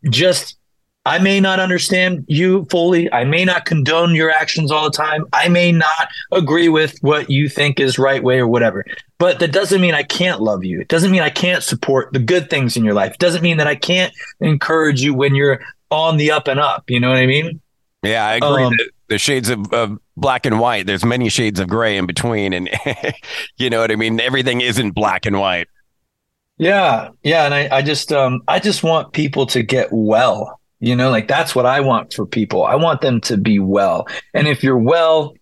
just 0.10 0.58
I 1.06 1.18
may 1.18 1.40
not 1.40 1.60
understand 1.60 2.26
you 2.28 2.68
fully. 2.70 3.12
I 3.12 3.24
may 3.24 3.44
not 3.44 3.66
condone 3.66 4.14
your 4.14 4.30
actions 4.30 4.72
all 4.72 4.84
the 4.84 4.96
time. 4.96 5.26
I 5.34 5.48
may 5.48 5.72
not 5.72 6.08
agree 6.32 6.70
with 6.70 7.00
what 7.02 7.30
you 7.30 7.50
think 7.50 7.80
is 7.80 7.98
right 7.98 8.24
way 8.24 8.38
or 8.38 8.48
whatever. 8.48 8.86
But 9.18 9.40
that 9.40 9.52
doesn't 9.52 9.82
mean 9.82 9.96
I 9.96 10.04
can't 10.04 10.42
love 10.42 10.64
you. 10.64 10.80
It 10.80 10.90
doesn't 10.90 11.12
mean 11.12 11.24
I 11.24 11.32
can't 11.32 11.64
support 11.64 12.14
the 12.14 12.20
good 12.20 12.52
things 12.52 12.78
in 12.78 12.84
your 12.86 12.94
life. 12.94 13.14
It 13.14 13.20
doesn't 13.20 13.42
mean 13.42 13.58
that 13.58 13.68
I 13.68 13.76
can't 13.76 14.14
encourage 14.42 15.02
you 15.02 15.16
when 15.16 15.34
you're 15.34 15.60
on 15.90 16.18
the 16.18 16.30
up 16.32 16.48
and 16.48 16.60
up. 16.60 16.84
You 16.88 17.00
know 17.00 17.10
what 17.10 17.18
I 17.18 17.26
mean? 17.26 17.61
Yeah, 18.04 18.26
I 18.26 18.34
agree. 18.36 18.64
Um, 18.64 18.74
the 19.10 19.18
shades 19.18 19.50
of, 19.50 19.72
of, 19.74 20.00
black 20.18 20.46
and 20.46 20.60
white. 20.60 20.86
There's 20.86 21.06
many 21.06 21.30
shades 21.30 21.60
of 21.60 21.68
gray 21.68 21.98
in 21.98 22.06
between, 22.06 22.54
and 22.54 22.70
you 23.58 23.70
know 23.70 23.82
what 23.82 23.92
I 23.92 23.96
mean. 23.96 24.20
Everything 24.20 24.62
isn't 24.62 24.92
black 24.92 25.26
and 25.26 25.40
white. 25.40 25.68
Yeah, 26.58 27.10
yeah, 27.24 27.46
and 27.46 27.54
I, 27.54 27.70
I 27.72 27.82
just, 27.82 28.12
um, 28.12 28.42
I 28.48 28.60
just 28.60 28.84
want 28.84 29.14
people 29.14 29.46
to 29.48 29.64
get 29.64 29.90
well. 29.92 30.60
You 30.80 30.96
know, 30.96 31.12
like 31.12 31.28
that's 31.28 31.56
what 31.56 31.66
I 31.66 31.80
want 31.80 32.14
for 32.14 32.26
people. 32.26 32.64
I 32.64 32.76
want 32.76 33.02
them 33.02 33.22
to 33.22 33.38
be 33.38 33.60
well, 33.60 34.08
and 34.34 34.48
if 34.48 34.64
you're 34.64 34.78
well, 34.78 35.34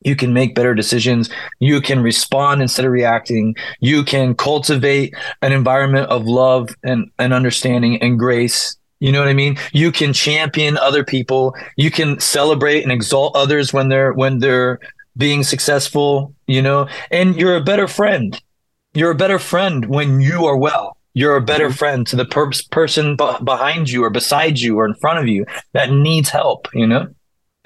you 0.00 0.14
can 0.16 0.32
make 0.32 0.54
better 0.54 0.74
decisions. 0.74 1.28
You 1.58 1.80
can 1.80 2.02
respond 2.02 2.62
instead 2.62 2.84
of 2.84 2.92
reacting. 2.92 3.56
You 3.80 4.04
can 4.04 4.34
cultivate 4.34 5.14
an 5.42 5.52
environment 5.52 6.08
of 6.08 6.26
love 6.26 6.70
and, 6.82 7.10
and 7.18 7.32
understanding 7.32 8.00
and 8.00 8.18
grace 8.18 8.77
you 9.00 9.12
know 9.12 9.20
what 9.20 9.28
I 9.28 9.34
mean? 9.34 9.56
You 9.72 9.92
can 9.92 10.12
champion 10.12 10.76
other 10.76 11.04
people. 11.04 11.54
You 11.76 11.90
can 11.90 12.18
celebrate 12.18 12.82
and 12.82 12.92
exalt 12.92 13.36
others 13.36 13.72
when 13.72 13.88
they're 13.88 14.12
when 14.12 14.38
they're 14.38 14.80
being 15.16 15.42
successful, 15.42 16.34
you 16.46 16.62
know, 16.62 16.88
and 17.10 17.36
you're 17.36 17.56
a 17.56 17.62
better 17.62 17.88
friend. 17.88 18.40
You're 18.94 19.10
a 19.10 19.16
better 19.16 19.38
friend 19.38 19.86
when 19.86 20.20
you 20.20 20.46
are 20.46 20.56
well. 20.56 20.96
You're 21.14 21.36
a 21.36 21.42
better 21.42 21.66
mm-hmm. 21.66 21.74
friend 21.74 22.06
to 22.08 22.16
the 22.16 22.24
per- 22.24 22.52
person 22.70 23.16
b- 23.16 23.36
behind 23.42 23.90
you 23.90 24.04
or 24.04 24.10
beside 24.10 24.58
you 24.58 24.78
or 24.78 24.86
in 24.86 24.94
front 24.94 25.18
of 25.18 25.26
you 25.26 25.46
that 25.72 25.90
needs 25.90 26.28
help, 26.28 26.68
you 26.72 26.86
know? 26.86 27.08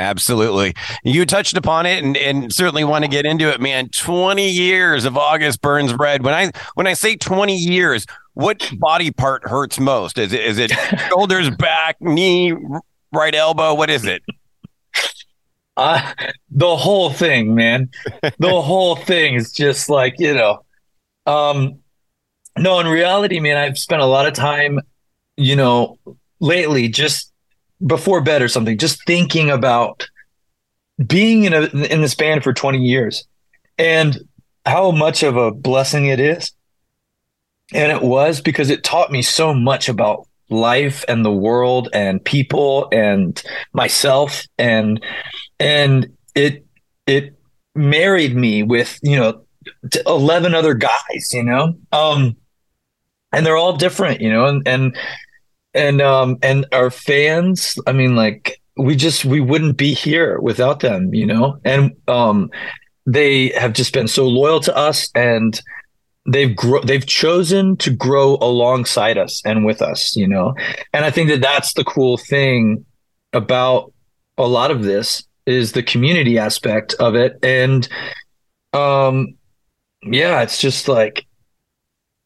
Absolutely. 0.02 0.75
You 1.04 1.25
touched 1.25 1.56
upon 1.56 1.87
it 1.87 2.02
and, 2.02 2.16
and 2.16 2.52
certainly 2.52 2.82
want 2.82 3.04
to 3.04 3.09
get 3.09 3.25
into 3.25 3.49
it, 3.49 3.61
man. 3.61 3.88
20 3.88 4.50
years 4.50 5.04
of 5.04 5.16
August 5.16 5.61
Burns 5.62 5.94
Red. 5.94 6.25
When 6.25 6.35
I 6.35 6.50
when 6.75 6.88
I 6.88 6.94
say 6.94 7.14
20 7.14 7.56
years, 7.56 8.04
what 8.35 8.68
body 8.80 9.12
part 9.12 9.49
hurts 9.49 9.78
most? 9.78 10.18
Is 10.18 10.32
it 10.32 10.40
is 10.40 10.59
it 10.59 10.71
shoulders, 11.09 11.50
back, 11.50 12.00
knee, 12.00 12.52
right 13.12 13.35
elbow? 13.35 13.75
What 13.75 13.90
is 13.90 14.04
it? 14.04 14.23
Uh, 15.76 16.12
the 16.50 16.76
whole 16.76 17.11
thing, 17.11 17.54
man. 17.54 17.88
the 18.38 18.61
whole 18.61 18.97
thing 18.97 19.35
is 19.35 19.52
just 19.52 19.88
like, 19.88 20.16
you 20.18 20.35
know, 20.35 20.64
um, 21.26 21.78
no, 22.59 22.80
in 22.80 22.88
reality, 22.88 23.38
man, 23.38 23.56
I've 23.56 23.78
spent 23.78 24.02
a 24.02 24.06
lot 24.06 24.26
of 24.26 24.35
time, 24.35 24.80
you 25.37 25.56
know, 25.56 25.99
lately 26.40 26.88
just 26.88 27.32
before 27.85 28.21
bed 28.21 28.43
or 28.43 28.49
something, 28.49 28.79
just 28.79 29.05
thinking 29.07 29.51
about 29.51 30.09
being 31.07 31.45
in 31.45 31.53
a 31.53 31.62
in 31.65 32.01
this 32.01 32.15
band 32.15 32.45
for 32.45 32.53
20 32.53 32.79
years 32.79 33.27
and 33.79 34.19
how 34.67 34.91
much 34.91 35.23
of 35.23 35.37
a 35.37 35.51
blessing 35.51 36.07
it 36.07 36.21
is. 36.21 36.53
And 37.75 37.91
it 37.91 38.03
was 38.03 38.41
because 38.41 38.71
it 38.71 38.85
taught 38.85 39.11
me 39.11 39.23
so 39.23 39.55
much 39.55 39.89
about 39.89 40.29
life 40.51 41.05
and 41.09 41.25
the 41.25 41.33
world 41.33 41.89
and 41.93 42.23
people 42.23 42.89
and 42.93 43.43
myself. 43.73 44.45
And 44.59 45.03
and 45.59 46.17
it 46.35 46.67
it 47.07 47.39
married 47.75 48.37
me 48.37 48.62
with 48.62 48.99
you 49.03 49.17
know 49.17 49.43
11 50.07 50.55
other 50.55 50.75
guys 50.75 51.31
you 51.33 51.43
know? 51.43 51.75
Um 51.93 52.37
and 53.33 53.47
they're 53.47 53.57
all 53.57 53.77
different 53.77 54.21
you 54.21 54.31
know? 54.31 54.47
And 54.47 54.69
and 54.69 54.97
and 55.75 56.00
um 56.02 56.37
and 56.43 56.67
our 56.73 56.91
fans 56.91 57.76
i 57.87 57.93
mean 57.93 58.14
like 58.17 58.61
we 58.76 58.97
just 58.97 59.25
we 59.25 59.41
wouldn't 59.41 59.76
be 59.76 59.93
here 59.93 60.41
without 60.41 60.81
them 60.81 61.12
you 61.14 61.26
know? 61.26 61.59
And 61.64 61.93
um 62.09 62.50
they 63.05 63.49
have 63.50 63.73
just 63.73 63.93
been 63.93 64.09
so 64.09 64.29
loyal 64.29 64.61
to 64.61 64.76
us 64.76 65.11
and 65.14 65.61
they've 66.26 66.55
gro- 66.55 66.83
they've 66.83 67.07
chosen 67.07 67.76
to 67.79 67.91
grow 67.91 68.37
alongside 68.41 69.19
us 69.19 69.43
and 69.45 69.64
with 69.64 69.83
us 69.83 70.17
you 70.17 70.26
know? 70.26 70.55
And 70.93 71.05
i 71.05 71.11
think 71.11 71.29
that 71.29 71.43
that's 71.43 71.75
the 71.75 71.85
cool 71.85 72.17
thing 72.17 72.85
about 73.33 73.93
a 74.38 74.47
lot 74.47 74.71
of 74.71 74.83
this 74.83 75.25
is 75.47 75.73
the 75.73 75.83
community 75.83 76.38
aspect 76.38 76.95
of 77.00 77.14
it. 77.14 77.38
And 77.43 77.88
um 78.73 79.35
yeah 80.02 80.43
it's 80.43 80.59
just 80.59 80.88
like 80.88 81.26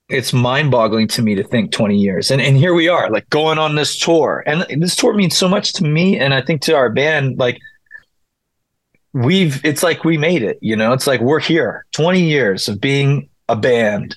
it's 0.08 0.32
mind-boggling 0.32 1.08
to 1.08 1.22
me 1.22 1.34
to 1.34 1.42
think 1.42 1.72
20 1.72 1.96
years. 1.96 2.30
And 2.30 2.40
and 2.40 2.56
here 2.56 2.74
we 2.74 2.88
are 2.88 3.10
like 3.10 3.28
going 3.30 3.58
on 3.58 3.74
this 3.74 3.98
tour. 3.98 4.44
And 4.46 4.64
this 4.80 4.94
tour 4.94 5.14
means 5.14 5.36
so 5.36 5.48
much 5.48 5.72
to 5.74 5.84
me 5.84 6.18
and 6.18 6.32
i 6.32 6.40
think 6.40 6.62
to 6.62 6.74
our 6.74 6.90
band 6.90 7.38
like 7.38 7.58
we've 9.12 9.64
it's 9.64 9.82
like 9.82 10.04
we 10.04 10.16
made 10.16 10.42
it 10.42 10.58
you 10.60 10.76
know? 10.76 10.92
It's 10.92 11.06
like 11.06 11.20
we're 11.20 11.40
here 11.40 11.84
20 11.92 12.20
years 12.20 12.68
of 12.68 12.80
being 12.80 13.28
a 13.48 13.56
band 13.56 14.16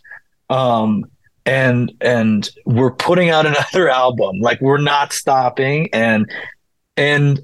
um 0.50 1.06
and 1.46 1.92
and 2.02 2.50
we're 2.66 2.92
putting 2.92 3.30
out 3.30 3.46
another 3.54 3.90
album. 3.90 4.40
Like 4.40 4.62
we're 4.62 4.82
not 4.82 5.12
stopping. 5.14 5.90
And 5.92 6.30
and 6.98 7.40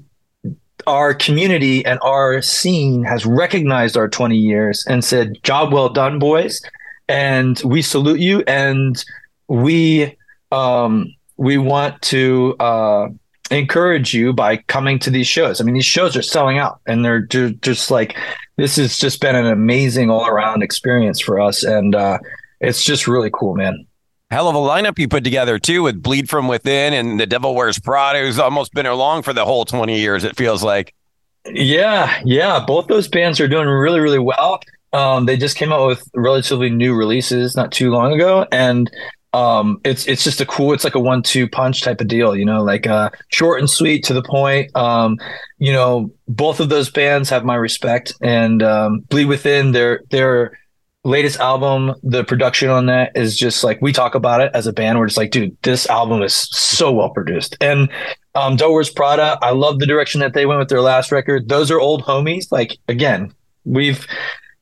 our 0.86 1.14
community 1.14 1.84
and 1.84 1.98
our 2.02 2.40
scene 2.42 3.02
has 3.02 3.26
recognized 3.26 3.96
our 3.96 4.08
20 4.08 4.36
years 4.36 4.84
and 4.88 5.04
said 5.04 5.42
job 5.42 5.72
well 5.72 5.88
done 5.88 6.20
boys 6.20 6.60
and 7.08 7.60
we 7.64 7.82
salute 7.82 8.20
you 8.20 8.42
and 8.46 9.04
we 9.48 10.16
um 10.52 11.14
we 11.36 11.58
want 11.58 12.00
to 12.02 12.56
uh 12.58 13.08
encourage 13.50 14.14
you 14.14 14.32
by 14.32 14.56
coming 14.56 14.98
to 15.00 15.10
these 15.10 15.26
shows. 15.26 15.60
I 15.60 15.64
mean, 15.64 15.74
these 15.74 15.84
shows 15.84 16.16
are 16.16 16.22
selling 16.22 16.58
out 16.58 16.80
and 16.86 17.04
they're 17.04 17.20
just 17.20 17.90
like, 17.90 18.16
this 18.56 18.76
has 18.76 18.96
just 18.96 19.20
been 19.20 19.36
an 19.36 19.46
amazing 19.46 20.10
all 20.10 20.26
around 20.26 20.62
experience 20.62 21.20
for 21.20 21.40
us. 21.40 21.62
And 21.62 21.94
uh, 21.94 22.18
it's 22.60 22.84
just 22.84 23.06
really 23.06 23.30
cool, 23.32 23.54
man. 23.54 23.86
Hell 24.30 24.48
of 24.48 24.56
a 24.56 24.58
lineup 24.58 24.98
you 24.98 25.06
put 25.06 25.22
together 25.22 25.58
too 25.58 25.84
with 25.84 26.02
Bleed 26.02 26.28
From 26.28 26.48
Within 26.48 26.92
and 26.92 27.20
The 27.20 27.26
Devil 27.26 27.54
Wears 27.54 27.78
Prada, 27.78 28.20
who's 28.20 28.38
almost 28.38 28.74
been 28.74 28.86
along 28.86 29.22
for 29.22 29.32
the 29.32 29.44
whole 29.44 29.64
20 29.64 29.98
years, 29.98 30.24
it 30.24 30.36
feels 30.36 30.64
like. 30.64 30.94
Yeah, 31.46 32.20
yeah. 32.24 32.64
Both 32.66 32.88
those 32.88 33.06
bands 33.06 33.38
are 33.38 33.46
doing 33.46 33.68
really, 33.68 34.00
really 34.00 34.18
well. 34.18 34.60
Um, 34.92 35.26
they 35.26 35.36
just 35.36 35.56
came 35.56 35.72
out 35.72 35.86
with 35.86 36.08
relatively 36.14 36.70
new 36.70 36.94
releases 36.94 37.56
not 37.56 37.72
too 37.72 37.90
long 37.90 38.12
ago. 38.12 38.46
And 38.52 38.90
um, 39.36 39.80
it's 39.84 40.06
it's 40.06 40.24
just 40.24 40.40
a 40.40 40.46
cool. 40.46 40.72
It's 40.72 40.84
like 40.84 40.94
a 40.94 41.00
one-two 41.00 41.48
punch 41.48 41.82
type 41.82 42.00
of 42.00 42.08
deal, 42.08 42.34
you 42.34 42.44
know, 42.44 42.62
like 42.62 42.86
uh, 42.86 43.10
short 43.28 43.60
and 43.60 43.68
sweet 43.68 44.02
to 44.04 44.14
the 44.14 44.22
point. 44.22 44.74
Um, 44.74 45.18
you 45.58 45.72
know, 45.72 46.10
both 46.26 46.58
of 46.58 46.70
those 46.70 46.88
bands 46.88 47.28
have 47.28 47.44
my 47.44 47.56
respect, 47.56 48.14
and 48.22 48.62
um, 48.62 49.00
Bleed 49.10 49.26
Within, 49.26 49.72
their 49.72 50.00
their 50.10 50.58
latest 51.04 51.38
album, 51.38 51.94
the 52.02 52.24
production 52.24 52.68
on 52.68 52.86
that 52.86 53.12
is 53.14 53.36
just 53.36 53.62
like 53.62 53.80
we 53.82 53.92
talk 53.92 54.14
about 54.14 54.40
it 54.40 54.50
as 54.54 54.66
a 54.66 54.72
band. 54.72 54.98
We're 54.98 55.06
just 55.06 55.18
like, 55.18 55.32
dude, 55.32 55.56
this 55.62 55.86
album 55.88 56.22
is 56.22 56.34
so 56.34 56.90
well 56.90 57.10
produced, 57.10 57.58
and 57.60 57.90
um, 58.34 58.56
Devil 58.56 58.72
Wears 58.72 58.90
Prada. 58.90 59.38
I 59.42 59.50
love 59.50 59.80
the 59.80 59.86
direction 59.86 60.20
that 60.20 60.32
they 60.32 60.46
went 60.46 60.60
with 60.60 60.70
their 60.70 60.80
last 60.80 61.12
record. 61.12 61.48
Those 61.48 61.70
are 61.70 61.78
old 61.78 62.04
homies. 62.04 62.50
Like 62.50 62.78
again, 62.88 63.34
we've 63.64 64.06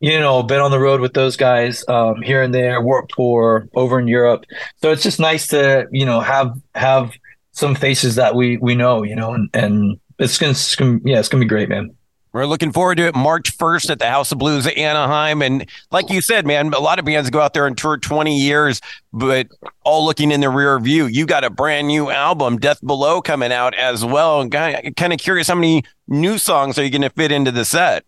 you 0.01 0.19
know, 0.19 0.43
been 0.43 0.61
on 0.61 0.71
the 0.71 0.79
road 0.79 1.01
with 1.01 1.15
those 1.15 1.37
guys 1.37 1.85
um, 1.89 2.21
here 2.23 2.43
and 2.43 2.55
there, 2.55 2.81
Warped 2.81 3.13
Tour 3.15 3.69
over 3.75 3.99
in 3.99 4.09
Europe. 4.09 4.45
So 4.83 4.91
it's 4.91 5.03
just 5.03 5.21
nice 5.21 5.47
to 5.49 5.87
you 5.91 6.07
know 6.07 6.21
have 6.21 6.59
have 6.75 7.13
some 7.53 7.75
faces 7.75 8.17
that 8.17 8.35
we 8.35 8.57
we 8.59 8.75
know, 8.75 9.03
you 9.03 9.17
know, 9.17 9.33
and, 9.33 9.49
and 9.55 10.01
it's 10.19 10.39
gonna, 10.39 11.01
yeah, 11.05 11.19
it's 11.19 11.29
gonna 11.29 11.45
be 11.45 11.49
great, 11.49 11.69
man. 11.69 11.95
We're 12.35 12.47
looking 12.47 12.73
forward 12.73 12.97
to 12.97 13.07
it 13.07 13.15
March 13.15 13.57
1st 13.57 13.91
at 13.91 13.99
the 14.01 14.11
House 14.11 14.33
of 14.33 14.39
Blues 14.39 14.67
at 14.67 14.77
Anaheim. 14.77 15.41
And 15.41 15.71
like 15.93 16.11
you 16.11 16.21
said, 16.21 16.45
man, 16.45 16.75
a 16.75 16.81
lot 16.81 16.99
of 16.99 17.05
bands 17.05 17.31
go 17.31 17.41
out 17.41 17.55
there 17.55 17.65
and 17.65 17.79
tour 17.79 17.97
20 17.97 18.37
years, 18.37 18.81
but 19.13 19.47
all 19.85 20.05
looking 20.05 20.33
in 20.33 20.41
the 20.41 20.51
rear 20.51 20.77
view. 20.81 21.07
You 21.07 21.27
got 21.27 21.45
a 21.45 21.51
brand 21.51 21.87
new 21.87 22.11
album, 22.11 22.59
Death 22.59 22.85
Below, 22.85 23.23
coming 23.23 23.53
out 23.53 23.73
as 23.77 24.05
well. 24.05 24.49
Kind 24.49 25.13
of 25.13 25.19
curious 25.21 25.47
how 25.47 25.55
many 25.55 25.85
new 26.09 26.37
songs 26.37 26.77
are 26.77 26.83
you 26.83 26.91
going 26.91 27.03
to 27.03 27.11
fit 27.11 27.31
into 27.31 27.53
the 27.53 27.65
set? 27.65 28.05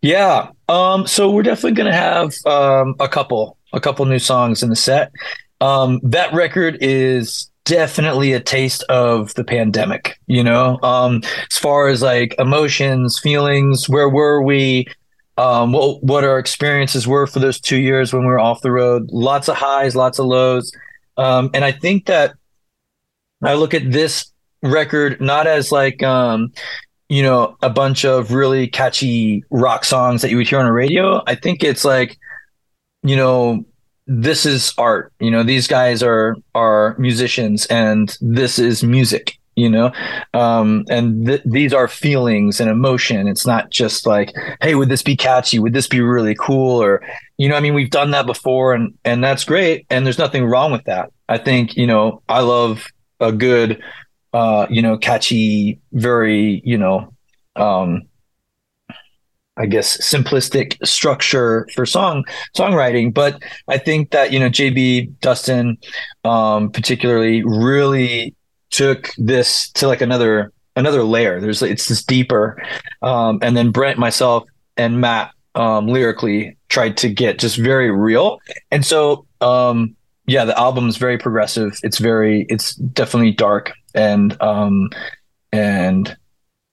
Yeah. 0.00 0.50
Um, 0.68 1.06
so 1.06 1.30
we're 1.30 1.42
definitely 1.42 1.72
going 1.72 1.90
to 1.90 1.96
have 1.96 2.34
um, 2.46 2.94
a 2.98 3.08
couple, 3.08 3.56
a 3.72 3.80
couple 3.80 4.04
new 4.06 4.18
songs 4.18 4.62
in 4.62 4.70
the 4.70 4.76
set. 4.76 5.12
Um, 5.60 6.00
that 6.02 6.32
record 6.32 6.78
is 6.80 7.50
definitely 7.64 8.32
a 8.32 8.40
taste 8.40 8.82
of 8.84 9.32
the 9.34 9.44
pandemic, 9.44 10.18
you 10.26 10.42
know, 10.42 10.80
um, 10.82 11.22
as 11.50 11.58
far 11.58 11.88
as 11.88 12.02
like 12.02 12.34
emotions, 12.38 13.18
feelings, 13.18 13.88
where 13.88 14.08
were 14.08 14.42
we? 14.42 14.86
Um, 15.38 15.72
what, 15.72 16.02
what 16.02 16.24
our 16.24 16.38
experiences 16.38 17.06
were 17.06 17.26
for 17.26 17.38
those 17.38 17.58
two 17.58 17.78
years 17.78 18.12
when 18.12 18.22
we 18.22 18.28
were 18.28 18.40
off 18.40 18.60
the 18.60 18.70
road, 18.70 19.08
lots 19.10 19.48
of 19.48 19.56
highs, 19.56 19.96
lots 19.96 20.18
of 20.18 20.26
lows. 20.26 20.72
Um, 21.16 21.50
and 21.54 21.64
I 21.64 21.72
think 21.72 22.06
that 22.06 22.34
I 23.42 23.54
look 23.54 23.72
at 23.72 23.90
this 23.90 24.30
record 24.62 25.20
not 25.20 25.46
as 25.46 25.72
like 25.72 26.02
um 26.02 26.52
you 27.12 27.22
know, 27.22 27.58
a 27.60 27.68
bunch 27.68 28.06
of 28.06 28.32
really 28.32 28.66
catchy 28.66 29.44
rock 29.50 29.84
songs 29.84 30.22
that 30.22 30.30
you 30.30 30.38
would 30.38 30.48
hear 30.48 30.58
on 30.58 30.64
a 30.64 30.72
radio. 30.72 31.22
I 31.26 31.34
think 31.34 31.62
it's 31.62 31.84
like, 31.84 32.16
you 33.02 33.16
know, 33.16 33.66
this 34.06 34.46
is 34.46 34.72
art. 34.78 35.12
You 35.20 35.30
know, 35.30 35.42
these 35.42 35.66
guys 35.66 36.02
are 36.02 36.36
are 36.54 36.96
musicians, 36.98 37.66
and 37.66 38.16
this 38.22 38.58
is 38.58 38.82
music. 38.82 39.38
You 39.56 39.68
know, 39.68 39.92
um, 40.32 40.86
and 40.88 41.26
th- 41.26 41.42
these 41.44 41.74
are 41.74 41.86
feelings 41.86 42.58
and 42.60 42.70
emotion. 42.70 43.28
It's 43.28 43.46
not 43.46 43.68
just 43.68 44.06
like, 44.06 44.32
hey, 44.62 44.74
would 44.74 44.88
this 44.88 45.02
be 45.02 45.14
catchy? 45.14 45.58
Would 45.58 45.74
this 45.74 45.86
be 45.86 46.00
really 46.00 46.34
cool? 46.34 46.82
Or, 46.82 47.02
you 47.36 47.46
know, 47.46 47.56
I 47.56 47.60
mean, 47.60 47.74
we've 47.74 47.90
done 47.90 48.12
that 48.12 48.24
before, 48.24 48.72
and 48.72 48.94
and 49.04 49.22
that's 49.22 49.44
great, 49.44 49.84
and 49.90 50.06
there's 50.06 50.16
nothing 50.16 50.46
wrong 50.46 50.72
with 50.72 50.84
that. 50.84 51.10
I 51.28 51.36
think, 51.36 51.76
you 51.76 51.86
know, 51.86 52.22
I 52.26 52.40
love 52.40 52.86
a 53.20 53.32
good, 53.32 53.82
uh, 54.32 54.66
you 54.70 54.82
know, 54.82 54.96
catchy, 54.96 55.80
very, 55.92 56.62
you 56.64 56.78
know, 56.78 57.12
um, 57.56 58.02
I 59.56 59.66
guess 59.66 59.98
simplistic 59.98 60.84
structure 60.86 61.68
for 61.74 61.84
song 61.84 62.24
songwriting, 62.56 63.12
but 63.12 63.42
I 63.68 63.76
think 63.76 64.10
that 64.12 64.32
you 64.32 64.40
know 64.40 64.48
JB 64.48 65.20
Dustin, 65.20 65.76
um, 66.24 66.70
particularly, 66.70 67.44
really 67.44 68.34
took 68.70 69.10
this 69.18 69.70
to 69.72 69.88
like 69.88 70.00
another 70.00 70.52
another 70.74 71.02
layer. 71.02 71.38
There's 71.38 71.60
it's 71.60 71.88
just 71.88 72.08
deeper, 72.08 72.62
um, 73.02 73.40
and 73.42 73.54
then 73.54 73.72
Brent, 73.72 73.98
myself, 73.98 74.44
and 74.78 75.02
Matt 75.02 75.32
um, 75.54 75.86
lyrically 75.86 76.56
tried 76.70 76.96
to 76.98 77.10
get 77.10 77.38
just 77.38 77.58
very 77.58 77.90
real, 77.90 78.40
and 78.70 78.86
so 78.86 79.26
um, 79.42 79.94
yeah, 80.26 80.46
the 80.46 80.58
album 80.58 80.88
is 80.88 80.96
very 80.96 81.18
progressive. 81.18 81.78
It's 81.82 81.98
very 81.98 82.46
it's 82.48 82.74
definitely 82.76 83.32
dark 83.32 83.72
and 83.94 84.40
um, 84.40 84.90
and 85.52 86.16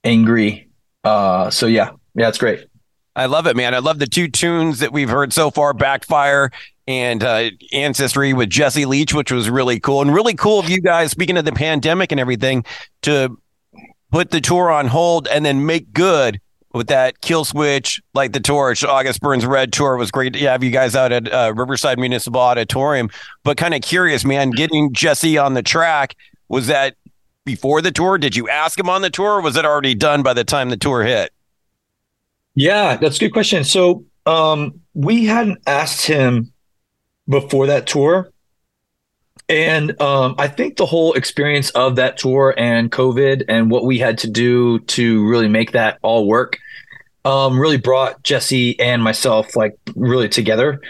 angry. 0.04 0.70
Uh, 1.04 1.50
so 1.50 1.66
yeah, 1.66 1.92
yeah, 2.16 2.28
it's 2.28 2.38
great. 2.38 2.66
I 3.16 3.26
love 3.26 3.48
it, 3.48 3.56
man. 3.56 3.74
I 3.74 3.80
love 3.80 4.00
the 4.00 4.08
two 4.08 4.28
tunes 4.28 4.80
that 4.80 4.94
we've 4.94 5.10
heard 5.10 5.34
so 5.34 5.52
far 5.52 5.74
Backfire 5.74 6.52
and 6.88 7.24
uh, 7.24 7.50
Ancestry 7.74 8.34
with 8.34 8.50
Jesse 8.50 8.86
Leach, 8.86 9.14
which 9.14 9.32
was 9.32 9.50
really 9.50 9.80
cool. 9.80 10.02
And 10.02 10.14
really 10.14 10.34
cool 10.34 10.60
of 10.60 10.70
you 10.70 10.82
guys, 10.82 11.12
speaking 11.12 11.38
of 11.38 11.46
the 11.46 11.52
pandemic 11.52 12.12
and 12.12 12.20
everything, 12.20 12.64
to 13.04 13.38
put 14.12 14.32
the 14.32 14.42
tour 14.42 14.72
on 14.72 14.88
hold 14.88 15.28
and 15.28 15.46
then 15.46 15.66
make 15.66 15.92
good 15.94 16.40
with 16.74 16.88
that 16.88 17.22
kill 17.22 17.46
switch, 17.46 18.02
like 18.14 18.32
the 18.32 18.40
torch. 18.40 18.84
August 18.84 19.22
Burns 19.22 19.46
Red 19.46 19.74
tour 19.74 19.98
was 19.98 20.12
great 20.12 20.34
to 20.34 20.40
have 20.40 20.64
you 20.64 20.72
guys 20.72 20.96
out 20.96 21.12
at 21.12 21.32
uh, 21.32 21.54
Riverside 21.56 22.00
Municipal 22.00 22.42
Auditorium. 22.42 23.10
But 23.44 23.58
kind 23.58 23.74
of 23.74 23.82
curious, 23.82 24.24
man, 24.24 24.52
getting 24.52 24.94
Jesse 24.94 25.38
on 25.38 25.56
the 25.56 25.64
track, 25.64 26.16
was 26.48 26.68
that 26.68 26.96
before 27.50 27.82
the 27.82 27.92
tour? 27.92 28.20
Did 28.20 28.36
you 28.36 28.48
ask 28.48 28.80
him 28.80 28.90
on 28.90 29.02
the 29.02 29.10
tour? 29.10 29.42
was 29.42 29.58
it 29.58 29.66
already 29.66 29.96
done 29.96 30.22
by 30.22 30.36
the 30.36 30.44
time 30.44 30.70
the 30.70 30.78
tour 30.78 31.04
hit? 31.04 31.32
Yeah, 32.54 32.96
that's 32.98 33.18
a 33.18 33.20
good 33.22 33.34
question. 33.34 33.64
So 33.64 34.06
um, 34.28 34.82
we 34.94 35.26
hadn't 35.26 35.58
asked 35.66 36.06
him 36.06 36.54
before 37.28 37.66
that 37.66 37.88
tour. 37.88 38.32
And 39.48 40.00
um, 40.00 40.36
I 40.38 40.48
think 40.48 40.78
the 40.78 40.86
whole 40.86 41.14
experience 41.14 41.72
of 41.72 41.96
that 41.96 42.18
tour 42.18 42.54
and 42.56 42.92
COVID 42.92 43.46
and 43.50 43.72
what 43.72 43.84
we 43.84 43.98
had 43.98 44.20
to 44.20 44.30
do 44.30 44.78
to 44.80 45.28
really 45.28 45.48
make 45.48 45.72
that 45.72 45.98
all 46.04 46.28
work 46.28 46.60
um, 47.26 47.60
really 47.60 47.78
brought 47.78 48.22
Jesse 48.22 48.80
and 48.80 49.02
myself 49.02 49.56
like 49.56 49.76
really 49.96 50.30
together. 50.30 50.82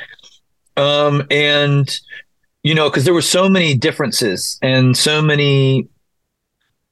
Um, 0.75 1.25
and, 1.31 1.89
you 2.63 2.75
know, 2.75 2.89
because 2.89 3.05
there 3.05 3.13
were 3.13 3.21
so 3.21 3.47
many 3.47 3.75
differences 3.75 4.59
and 4.61 4.97
so 4.97 5.21
many 5.21 5.87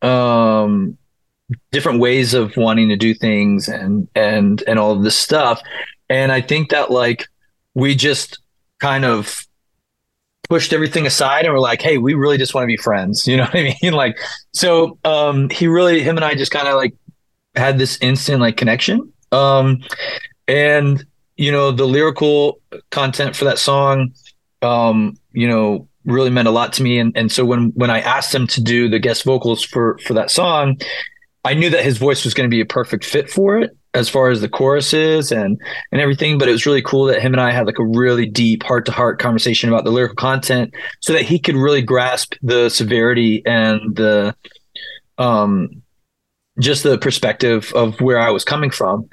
um, 0.02 0.98
different 1.72 2.00
ways 2.00 2.34
of 2.34 2.56
wanting 2.58 2.90
to 2.90 2.96
do 2.96 3.14
things 3.14 3.68
and 3.68 4.08
and 4.16 4.64
and 4.68 4.80
all 4.80 4.92
of 4.92 5.04
this 5.04 5.18
stuff. 5.18 5.62
And 6.10 6.32
i 6.32 6.42
think 6.42 6.70
that 6.70 6.92
like 6.92 7.28
we 7.74 7.96
just 7.96 8.40
kind 8.80 9.06
of 9.06 9.46
pushed 10.50 10.72
everything 10.72 11.06
aside 11.06 11.44
and 11.44 11.54
we're 11.54 11.60
like 11.60 11.82
hey 11.82 11.98
we 11.98 12.14
really 12.14 12.38
just 12.38 12.54
want 12.54 12.64
to 12.64 12.68
be 12.68 12.78
friends. 12.78 13.28
You 13.28 13.38
know 13.38 13.44
what 13.44 13.56
i 13.56 13.76
mean? 13.82 13.94
Like 13.94 14.18
so 14.54 14.98
um 15.04 15.50
he 15.50 15.68
really 15.68 16.02
him 16.02 16.16
and 16.18 16.26
i 16.26 16.34
just 16.36 16.52
kind 16.52 16.68
of 16.68 16.76
like 16.76 16.94
had 17.56 17.78
this 17.78 17.98
instant 18.02 18.42
like 18.42 18.58
connection. 18.58 19.12
Um 19.32 19.84
and 20.48 21.06
you 21.36 21.52
know 21.52 21.72
the 21.72 21.86
lyrical 21.86 22.60
content 22.90 23.36
for 23.36 23.46
that 23.46 23.60
song 23.60 24.12
um 24.62 25.16
you 25.34 25.48
know 25.48 25.87
really 26.08 26.30
meant 26.30 26.48
a 26.48 26.52
lot 26.52 26.74
to 26.74 26.84
me. 26.84 26.98
And 26.98 27.16
and 27.16 27.32
so 27.32 27.46
when 27.46 27.72
when 27.76 27.90
i 27.90 28.00
asked 28.00 28.34
him 28.34 28.48
to 28.48 28.62
do 28.62 28.90
the 28.90 29.00
guest 29.00 29.24
vocals 29.24 29.64
for 29.64 29.98
for 30.00 30.14
that 30.14 30.32
song 30.32 30.78
I 31.44 31.54
knew 31.54 31.70
that 31.70 31.84
his 31.84 31.98
voice 31.98 32.26
was 32.26 32.34
going 32.34 32.50
to 32.50 32.54
be 32.54 32.60
a 32.60 32.66
perfect 32.66 33.06
fit 33.06 33.30
for 33.30 33.58
it 33.58 33.78
as 33.94 34.10
far 34.10 34.30
as 34.30 34.42
the 34.42 34.50
choruses 34.50 35.32
and 35.32 35.60
and 35.92 36.02
everything 36.02 36.38
but 36.38 36.50
it 36.50 36.52
was 36.52 36.66
really 36.66 36.82
cool 36.82 37.06
that 37.06 37.22
him 37.22 37.34
and 37.34 37.42
I 37.42 37.52
had 37.52 37.66
like 37.66 37.80
a 37.80 37.86
really 37.86 38.26
deep 38.26 38.64
heart 38.64 38.86
to 38.88 38.92
heart 38.92 39.20
conversation 39.20 39.70
about 39.70 39.86
the 39.86 39.92
lyrical 39.92 40.16
content 40.16 40.74
so 41.02 41.14
that 41.14 41.24
he 41.24 41.40
could 41.40 41.56
really 41.56 41.82
grasp 41.82 42.34
the 42.42 42.70
severity 42.70 43.44
and 43.46 43.96
the 43.96 44.36
um 45.18 45.82
just 46.60 46.84
the 46.84 46.98
perspective 46.98 47.72
of 47.76 48.00
where 48.02 48.20
I 48.20 48.30
was 48.30 48.44
coming 48.44 48.72
from. 48.72 49.08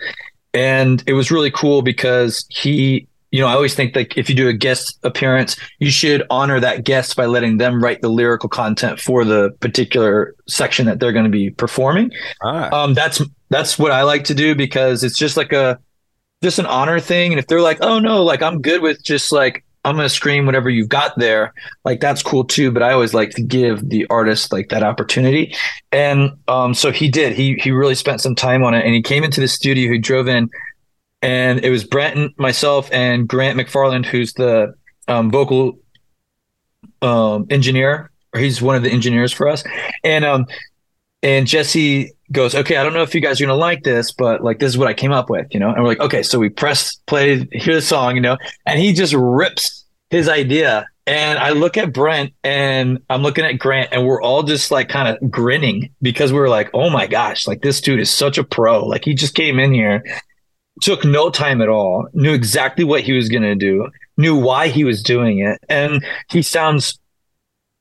And 0.53 1.03
it 1.07 1.15
was 1.15 1.31
really 1.31 1.51
cool 1.51 1.83
because 1.83 2.47
he 2.49 3.07
you 3.35 3.41
know, 3.41 3.49
I 3.49 3.55
always 3.55 3.75
think 3.75 3.95
that 3.95 4.17
if 4.17 4.29
you 4.29 4.37
do 4.37 4.47
a 4.47 4.53
guest 4.53 4.97
appearance, 5.03 5.57
you 5.81 5.91
should 5.91 6.23
honor 6.31 6.61
that 6.61 6.85
guest 6.85 7.17
by 7.17 7.27
letting 7.27 7.57
them 7.57 7.83
write 7.83 8.01
the 8.01 8.09
lyrical 8.09 8.49
content 8.49 9.01
for 9.01 9.25
the 9.25 9.51
particular 9.59 10.37
section 10.47 10.87
that 10.87 11.01
they're 11.01 11.11
going 11.11 11.25
to 11.25 11.31
be 11.33 11.51
performing. 11.51 12.13
Ah. 12.45 12.71
Um, 12.71 12.95
that's 12.95 13.21
that's 13.51 13.77
what 13.77 13.91
I 13.91 14.03
like 14.03 14.23
to 14.27 14.35
do 14.35 14.55
because 14.55 15.03
it's 15.03 15.19
just 15.19 15.37
like 15.37 15.53
a 15.53 15.81
just 16.45 16.61
an 16.61 16.67
honor 16.67 17.01
thing. 17.01 17.33
And 17.33 17.41
if 17.41 17.49
they're 17.49 17.61
like, 17.61 17.79
oh 17.81 17.99
no, 17.99 18.23
like 18.23 18.41
I'm 18.41 18.63
good 18.63 18.83
with 18.83 19.03
just 19.03 19.33
like 19.33 19.65
I'm 19.85 19.97
gonna 19.97 20.09
scream 20.09 20.47
whatever 20.47 20.71
you've 20.71 20.89
got 20.89 21.19
there, 21.19 21.55
like 21.85 21.99
that's 21.99 22.23
cool 22.23 22.45
too. 22.45 22.71
But 22.71 22.85
I 22.85 22.93
always 22.93 23.15
like 23.15 23.31
to 23.31 23.43
give 23.43 23.89
the 23.89 24.07
artist 24.11 24.53
like 24.53 24.69
that 24.69 24.85
opportunity. 24.85 25.57
And 25.91 26.31
um, 26.47 26.73
so 26.73 26.93
he 26.93 27.09
did. 27.09 27.33
He 27.33 27.55
he 27.55 27.73
really 27.73 27.97
spent 27.97 28.21
some 28.21 28.37
time 28.37 28.63
on 28.63 28.75
it, 28.75 28.85
and 28.85 28.95
he 28.95 29.03
came 29.03 29.25
into 29.25 29.41
the 29.41 29.49
studio. 29.49 29.91
He 29.91 29.99
drove 29.99 30.29
in 30.29 30.49
and 31.25 31.65
it 31.65 31.71
was 31.71 31.85
Brent, 31.85 32.39
myself, 32.39 32.91
and 32.93 33.27
Grant 33.27 33.59
McFarland, 33.59 34.05
who's 34.05 34.35
the 34.35 34.75
um, 35.09 35.31
vocal 35.31 35.79
um, 37.01 37.47
engineer. 37.49 38.11
Or 38.35 38.41
he's 38.41 38.61
one 38.61 38.77
of 38.77 38.83
the 38.83 38.91
engineers 38.91 39.33
for 39.33 39.49
us, 39.49 39.63
and 40.03 40.25
um, 40.25 40.47
and 41.23 41.47
Jesse 41.47 42.11
goes, 42.33 42.55
okay, 42.55 42.77
I 42.77 42.83
don't 42.83 42.93
know 42.93 43.03
if 43.03 43.15
you 43.15 43.21
guys 43.21 43.41
are 43.41 43.47
gonna 43.47 43.57
like 43.57 43.85
this, 43.85 44.13
but 44.13 44.43
like 44.43 44.59
this 44.59 44.69
is 44.69 44.77
what 44.77 44.89
I 44.89 44.93
came 44.93 45.13
up 45.13 45.31
with, 45.31 45.47
you 45.53 45.61
know. 45.61 45.71
And 45.71 45.83
we're 45.83 45.91
like, 45.91 46.01
okay, 46.01 46.23
so 46.23 46.39
we 46.39 46.49
press 46.49 46.97
play, 47.07 47.49
hear 47.53 47.75
the 47.75 47.81
song, 47.81 48.17
you 48.17 48.21
know, 48.21 48.37
and 48.67 48.81
he 48.81 48.93
just 48.93 49.15
rips 49.15 49.85
his 50.11 50.29
idea. 50.29 50.87
And 51.07 51.39
I 51.39 51.51
look 51.51 51.77
at 51.77 51.93
Brent 51.93 52.33
and 52.43 52.99
I'm 53.09 53.23
looking 53.23 53.45
at 53.45 53.59
Grant, 53.59 53.91
and 53.93 54.05
we're 54.05 54.21
all 54.21 54.43
just 54.43 54.73
like 54.73 54.89
kind 54.89 55.09
of 55.09 55.31
grinning 55.31 55.91
because 56.03 56.33
we 56.33 56.41
are 56.41 56.49
like, 56.49 56.71
oh 56.75 56.91
my 56.91 57.07
gosh, 57.07 57.47
like 57.47 57.63
this 57.63 57.81
dude 57.81 58.01
is 58.01 58.11
such 58.11 58.37
a 58.37 58.45
pro. 58.45 58.85
Like 58.85 59.05
he 59.05 59.15
just 59.15 59.35
came 59.35 59.61
in 59.61 59.73
here 59.73 60.03
took 60.85 61.03
no 61.05 61.31
time 61.31 61.63
at 61.63 61.69
all, 61.69 62.07
knew 62.13 62.35
exactly 62.35 62.85
what 62.85 63.01
he 63.01 63.15
was 63.15 63.31
going 63.31 63.43
to 63.43 63.55
do, 63.55 63.89
knew 64.19 64.37
why 64.37 64.69
he 64.69 64.85
was 64.85 65.03
doing 65.03 65.39
it. 65.39 65.59
And 65.71 66.05
he 66.31 66.43
sounds 66.43 66.99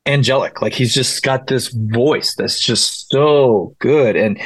angelic. 0.06 0.62
Like 0.62 0.74
he's 0.74 0.94
just 0.94 1.22
got 1.22 1.48
this 1.48 1.68
voice 1.68 2.34
that's 2.36 2.62
just 2.62 3.10
so 3.10 3.76
good. 3.80 4.16
And, 4.16 4.40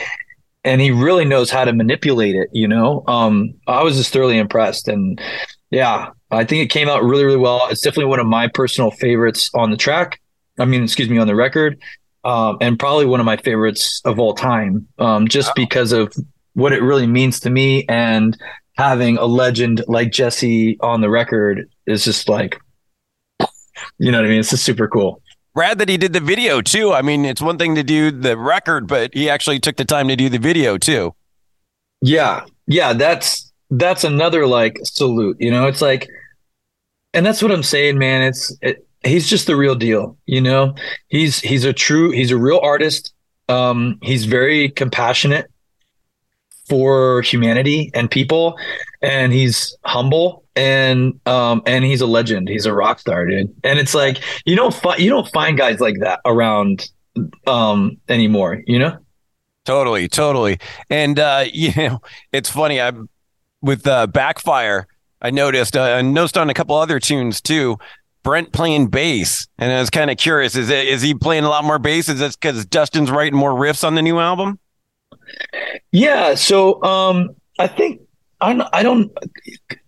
and 0.64 0.82
he 0.82 0.90
really 0.90 1.24
knows 1.24 1.52
how 1.52 1.66
to 1.66 1.72
manipulate 1.72 2.36
it, 2.36 2.50
you 2.52 2.68
know? 2.68 3.04
Um, 3.08 3.54
I 3.68 3.84
was 3.84 3.96
just 3.96 4.12
thoroughly 4.12 4.40
impressed. 4.40 4.88
And 4.88 5.22
yeah, 5.70 6.10
I 6.32 6.44
think 6.44 6.64
it 6.64 6.72
came 6.72 6.90
out 6.90 7.04
really, 7.04 7.26
really 7.26 7.38
well. 7.38 7.68
It's 7.70 7.82
definitely 7.82 8.10
one 8.10 8.20
of 8.20 8.26
my 8.26 8.48
personal 8.48 8.90
favorites 8.90 9.52
on 9.54 9.70
the 9.70 9.78
track. 9.78 10.20
I 10.58 10.66
mean, 10.66 10.84
excuse 10.84 11.10
me, 11.10 11.20
on 11.20 11.28
the 11.28 11.36
record. 11.36 11.80
Um, 12.24 12.58
and 12.60 12.80
probably 12.80 13.06
one 13.06 13.20
of 13.20 13.26
my 13.28 13.38
favorites 13.38 14.02
of 14.04 14.20
all 14.20 14.34
time, 14.34 14.88
um, 14.98 15.28
just 15.28 15.50
wow. 15.50 15.54
because 15.56 15.92
of 15.92 16.12
what 16.58 16.74
it 16.74 16.82
really 16.82 17.06
means 17.06 17.40
to 17.40 17.52
me 17.52 17.86
and 17.88 18.36
having 18.78 19.16
a 19.18 19.26
legend 19.26 19.84
like 19.88 20.12
Jesse 20.12 20.76
on 20.80 21.02
the 21.02 21.10
record 21.10 21.70
is 21.86 22.04
just 22.04 22.28
like 22.28 22.60
you 24.00 24.12
know 24.12 24.18
what 24.18 24.26
I 24.26 24.30
mean? 24.30 24.40
It's 24.40 24.50
just 24.50 24.64
super 24.64 24.88
cool. 24.88 25.22
Rad 25.54 25.78
that 25.78 25.88
he 25.88 25.98
did 25.98 26.14
the 26.14 26.20
video 26.20 26.62
too. 26.62 26.94
I 26.94 27.04
mean, 27.04 27.26
it's 27.26 27.44
one 27.44 27.60
thing 27.60 27.76
to 27.76 27.84
do 27.84 28.10
the 28.10 28.38
record, 28.38 28.88
but 28.88 29.14
he 29.14 29.30
actually 29.30 29.60
took 29.60 29.76
the 29.76 29.86
time 29.86 30.08
to 30.08 30.16
do 30.16 30.30
the 30.30 30.40
video 30.40 30.80
too. 30.80 31.14
Yeah. 32.02 32.46
Yeah, 32.66 32.94
that's 32.94 33.52
that's 33.70 34.04
another 34.04 34.48
like 34.48 34.80
salute, 34.84 35.38
you 35.40 35.52
know? 35.52 35.68
It's 35.68 35.82
like 35.82 36.10
and 37.14 37.24
that's 37.24 37.44
what 37.44 37.52
I'm 37.52 37.64
saying, 37.64 38.00
man. 38.00 38.24
It's 38.24 38.56
it, 38.64 38.88
he's 39.04 39.30
just 39.30 39.46
the 39.46 39.56
real 39.56 39.76
deal, 39.76 40.18
you 40.26 40.42
know? 40.42 40.74
He's 41.08 41.40
he's 41.40 41.66
a 41.66 41.74
true 41.74 42.10
he's 42.10 42.32
a 42.32 42.38
real 42.38 42.60
artist. 42.64 43.14
Um 43.48 44.00
he's 44.02 44.26
very 44.26 44.70
compassionate 44.70 45.52
for 46.68 47.22
humanity 47.22 47.92
and 47.94 48.12
people 48.12 48.58
and 49.02 49.32
he's 49.32 49.76
humble 49.86 50.44
and 50.56 51.20
um 51.26 51.62
and 51.66 51.86
he's 51.86 52.02
a 52.02 52.08
legend. 52.08 52.50
He's 52.50 52.66
a 52.66 52.74
rock 52.74 53.00
star 53.00 53.26
dude. 53.26 53.54
And 53.64 53.80
it's 53.80 53.96
like 53.96 54.22
you 54.46 54.56
don't 54.56 54.74
find 54.74 55.00
you 55.00 55.10
don't 55.10 55.28
find 55.30 55.58
guys 55.58 55.80
like 55.80 56.00
that 56.02 56.20
around 56.26 56.90
um 57.46 57.98
anymore 58.10 58.62
you 58.68 58.80
know? 58.80 58.98
Totally 59.66 60.08
totally. 60.08 60.60
And 60.90 61.20
uh 61.20 61.46
you 61.54 61.72
know 61.76 62.02
it's 62.32 62.50
funny 62.50 62.82
i'm 62.82 63.10
with 63.62 63.88
uh 63.88 64.08
backfire 64.08 64.88
i 65.22 65.32
noticed 65.32 65.76
uh, 65.76 65.82
i 65.82 66.02
noticed 66.02 66.38
on 66.38 66.50
a 66.50 66.54
couple 66.54 66.76
other 66.76 67.00
tunes 67.00 67.42
too 67.42 67.78
Brent 68.28 68.52
playing 68.52 68.88
bass, 68.88 69.48
and 69.58 69.72
I 69.72 69.80
was 69.80 69.90
kind 69.90 70.12
of 70.12 70.18
curious: 70.18 70.58
is 70.58 70.70
is 70.70 71.02
he 71.02 71.14
playing 71.14 71.46
a 71.46 71.50
lot 71.50 71.64
more 71.64 71.80
bass? 71.80 72.10
Is 72.10 72.20
this 72.20 72.36
because 72.36 72.66
Dustin's 72.66 73.10
writing 73.10 73.40
more 73.40 73.54
riffs 73.54 73.86
on 73.86 73.96
the 73.96 74.02
new 74.02 74.20
album? 74.20 74.60
Yeah, 75.92 76.36
so 76.36 76.82
um, 76.84 77.30
I 77.60 77.68
think 77.68 78.02
I 78.42 78.54
don't, 78.54 78.70
I 78.74 78.84
don't. 78.84 79.12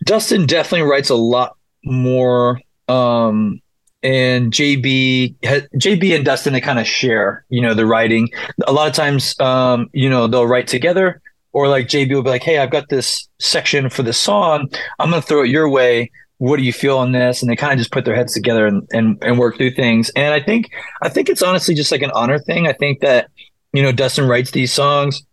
Dustin 0.05 0.45
definitely 0.45 0.89
writes 0.89 1.09
a 1.09 1.15
lot 1.15 1.57
more. 1.83 2.59
Um, 2.87 3.61
and 4.01 4.51
JB, 4.53 5.35
JB 5.41 6.15
and 6.15 6.25
Dustin, 6.25 6.53
they 6.53 6.61
kind 6.61 6.79
of 6.79 6.87
share, 6.87 7.45
you 7.49 7.61
know, 7.61 7.73
the 7.73 7.85
writing. 7.85 8.29
A 8.65 8.71
lot 8.71 8.87
of 8.87 8.93
times, 8.93 9.37
um, 9.39 9.89
you 9.93 10.09
know, 10.09 10.27
they'll 10.27 10.47
write 10.47 10.67
together, 10.67 11.21
or 11.51 11.67
like 11.67 11.87
JB 11.87 12.13
will 12.15 12.23
be 12.23 12.29
like, 12.29 12.43
"Hey, 12.43 12.59
I've 12.59 12.71
got 12.71 12.89
this 12.89 13.27
section 13.39 13.89
for 13.89 14.03
the 14.03 14.13
song. 14.13 14.69
I'm 14.99 15.09
gonna 15.09 15.21
throw 15.21 15.43
it 15.43 15.49
your 15.49 15.69
way. 15.69 16.11
What 16.37 16.57
do 16.57 16.63
you 16.63 16.71
feel 16.71 16.97
on 16.97 17.11
this?" 17.11 17.41
And 17.41 17.51
they 17.51 17.57
kind 17.57 17.73
of 17.73 17.77
just 17.79 17.91
put 17.91 18.05
their 18.05 18.15
heads 18.15 18.33
together 18.33 18.65
and, 18.65 18.87
and 18.91 19.17
and 19.21 19.37
work 19.37 19.57
through 19.57 19.71
things. 19.71 20.09
And 20.15 20.33
I 20.33 20.39
think 20.39 20.69
I 21.01 21.09
think 21.09 21.27
it's 21.29 21.41
honestly 21.41 21.75
just 21.75 21.91
like 21.91 22.01
an 22.01 22.11
honor 22.11 22.39
thing. 22.39 22.67
I 22.67 22.73
think 22.73 23.01
that 23.01 23.29
you 23.73 23.81
know 23.81 23.91
Dustin 23.91 24.27
writes 24.27 24.51
these 24.51 24.73
songs, 24.73 25.23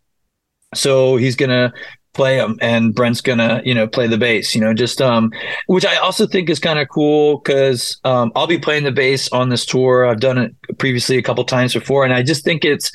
so 0.75 1.16
he's 1.16 1.37
gonna 1.37 1.72
play 2.16 2.38
them 2.38 2.57
and 2.62 2.94
Brent's 2.94 3.20
gonna 3.20 3.61
you 3.64 3.75
know 3.75 3.87
play 3.87 4.07
the 4.07 4.16
bass 4.16 4.55
you 4.55 4.61
know 4.61 4.72
just 4.72 5.03
um 5.03 5.31
which 5.66 5.85
I 5.85 5.96
also 5.96 6.27
think 6.27 6.49
is 6.49 6.59
kind 6.59 6.79
of 6.79 6.88
cool 6.88 7.38
because 7.38 8.01
um 8.05 8.33
I'll 8.35 8.46
be 8.46 8.59
playing 8.59 8.85
the 8.85 8.90
bass 8.90 9.29
on 9.33 9.51
this 9.51 9.66
tour. 9.66 10.07
I've 10.07 10.18
done 10.18 10.38
it 10.38 10.55
previously 10.79 11.18
a 11.18 11.22
couple 11.22 11.44
times 11.44 11.75
before 11.75 12.05
and 12.05 12.14
I 12.14 12.22
just 12.22 12.42
think 12.42 12.64
it's 12.64 12.90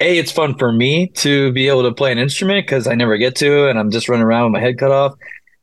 a 0.00 0.18
it's 0.18 0.30
fun 0.30 0.58
for 0.58 0.72
me 0.72 1.08
to 1.16 1.52
be 1.52 1.68
able 1.68 1.84
to 1.84 1.92
play 1.92 2.12
an 2.12 2.18
instrument 2.18 2.66
because 2.66 2.86
I 2.86 2.94
never 2.94 3.16
get 3.16 3.34
to 3.36 3.66
and 3.66 3.78
I'm 3.78 3.90
just 3.90 4.10
running 4.10 4.26
around 4.26 4.52
with 4.52 4.60
my 4.60 4.66
head 4.66 4.78
cut 4.78 4.92
off. 4.92 5.14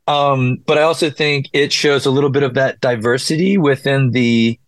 Um 0.07 0.57
but 0.65 0.79
I 0.79 0.81
also 0.81 1.11
think 1.11 1.49
it 1.53 1.71
shows 1.71 2.07
a 2.07 2.11
little 2.11 2.31
bit 2.31 2.41
of 2.41 2.55
that 2.55 2.81
diversity 2.81 3.59
within 3.59 4.09
the 4.09 4.59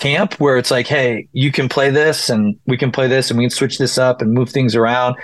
camp 0.00 0.34
where 0.40 0.56
it's 0.56 0.70
like 0.70 0.86
hey 0.86 1.28
you 1.32 1.52
can 1.52 1.68
play 1.68 1.90
this 1.90 2.28
and 2.30 2.58
we 2.66 2.76
can 2.76 2.90
play 2.90 3.06
this 3.06 3.30
and 3.30 3.38
we 3.38 3.44
can 3.44 3.50
switch 3.50 3.78
this 3.78 3.98
up 3.98 4.20
and 4.22 4.32
move 4.32 4.48
things 4.48 4.74
around 4.74 5.14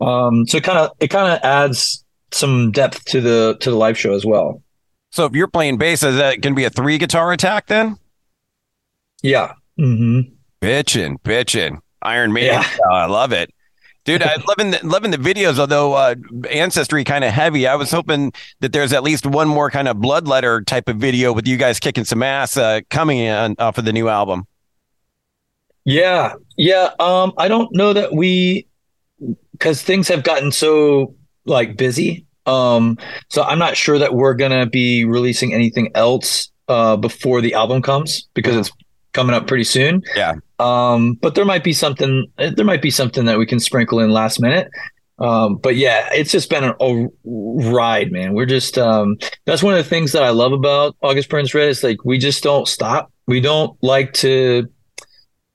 um 0.00 0.46
so 0.46 0.58
it 0.58 0.64
kind 0.64 0.78
of 0.78 0.90
it 1.00 1.08
kind 1.08 1.32
of 1.32 1.40
adds 1.42 2.04
some 2.32 2.70
depth 2.72 3.04
to 3.06 3.20
the 3.20 3.56
to 3.60 3.70
the 3.70 3.76
live 3.76 3.98
show 3.98 4.14
as 4.14 4.24
well. 4.24 4.62
So 5.12 5.24
if 5.24 5.32
you're 5.32 5.48
playing 5.48 5.78
bass, 5.78 6.02
is 6.02 6.16
that 6.16 6.40
going 6.40 6.54
to 6.54 6.56
be 6.56 6.64
a 6.64 6.70
three 6.70 6.98
guitar 6.98 7.32
attack 7.32 7.66
then? 7.66 7.96
Yeah. 9.22 9.54
Mm-hmm. 9.78 10.32
Bitching, 10.60 11.18
bitching. 11.22 11.78
Iron 12.02 12.32
Maiden. 12.32 12.60
Yeah. 12.60 12.66
I 12.92 13.06
love 13.06 13.32
it. 13.32 13.50
Dude, 14.06 14.22
I'm 14.22 14.40
loving 14.46 14.70
the, 14.70 14.80
loving 14.86 15.10
the 15.10 15.16
videos, 15.16 15.58
although 15.58 15.94
uh, 15.94 16.14
Ancestry 16.48 17.02
kind 17.02 17.24
of 17.24 17.32
heavy. 17.32 17.66
I 17.66 17.74
was 17.74 17.90
hoping 17.90 18.32
that 18.60 18.72
there's 18.72 18.92
at 18.92 19.02
least 19.02 19.26
one 19.26 19.48
more 19.48 19.68
kind 19.68 19.88
of 19.88 19.96
bloodletter 19.96 20.64
type 20.64 20.88
of 20.88 20.96
video 20.96 21.32
with 21.32 21.46
you 21.48 21.56
guys 21.56 21.80
kicking 21.80 22.04
some 22.04 22.22
ass 22.22 22.56
uh, 22.56 22.82
coming 22.88 23.18
in 23.18 23.56
off 23.58 23.78
of 23.78 23.84
the 23.84 23.92
new 23.92 24.08
album. 24.08 24.46
Yeah. 25.84 26.34
Yeah. 26.56 26.90
Um, 27.00 27.32
I 27.36 27.48
don't 27.48 27.68
know 27.74 27.92
that 27.92 28.12
we, 28.12 28.68
because 29.50 29.82
things 29.82 30.06
have 30.06 30.22
gotten 30.22 30.52
so 30.52 31.16
like 31.44 31.76
busy. 31.76 32.26
Um, 32.46 32.98
so 33.28 33.42
I'm 33.42 33.58
not 33.58 33.76
sure 33.76 33.98
that 33.98 34.14
we're 34.14 34.34
gonna 34.34 34.66
be 34.66 35.04
releasing 35.04 35.52
anything 35.52 35.90
else 35.96 36.48
uh, 36.68 36.96
before 36.96 37.40
the 37.40 37.54
album 37.54 37.82
comes 37.82 38.28
because 38.34 38.56
it's 38.56 38.70
coming 39.16 39.34
up 39.34 39.48
pretty 39.48 39.64
soon. 39.64 40.02
Yeah. 40.14 40.34
Um, 40.60 41.14
but 41.14 41.34
there 41.34 41.44
might 41.44 41.64
be 41.64 41.72
something. 41.72 42.26
There 42.36 42.64
might 42.64 42.82
be 42.82 42.90
something 42.90 43.24
that 43.24 43.38
we 43.38 43.46
can 43.46 43.58
sprinkle 43.58 43.98
in 43.98 44.10
last 44.10 44.40
minute. 44.40 44.68
Um, 45.18 45.56
but 45.56 45.76
yeah, 45.76 46.10
it's 46.12 46.30
just 46.30 46.50
been 46.50 46.64
a, 46.64 46.76
a 46.78 47.08
ride, 47.24 48.12
man. 48.12 48.34
We're 48.34 48.46
just 48.46 48.76
um, 48.78 49.16
that's 49.46 49.62
one 49.62 49.72
of 49.72 49.78
the 49.82 49.88
things 49.88 50.12
that 50.12 50.22
I 50.22 50.30
love 50.30 50.52
about 50.52 50.94
August 51.02 51.30
Burns 51.30 51.54
Red 51.54 51.70
is 51.70 51.82
like 51.82 52.04
we 52.04 52.18
just 52.18 52.42
don't 52.42 52.68
stop. 52.68 53.10
We 53.26 53.40
don't 53.40 53.76
like 53.82 54.12
to 54.14 54.68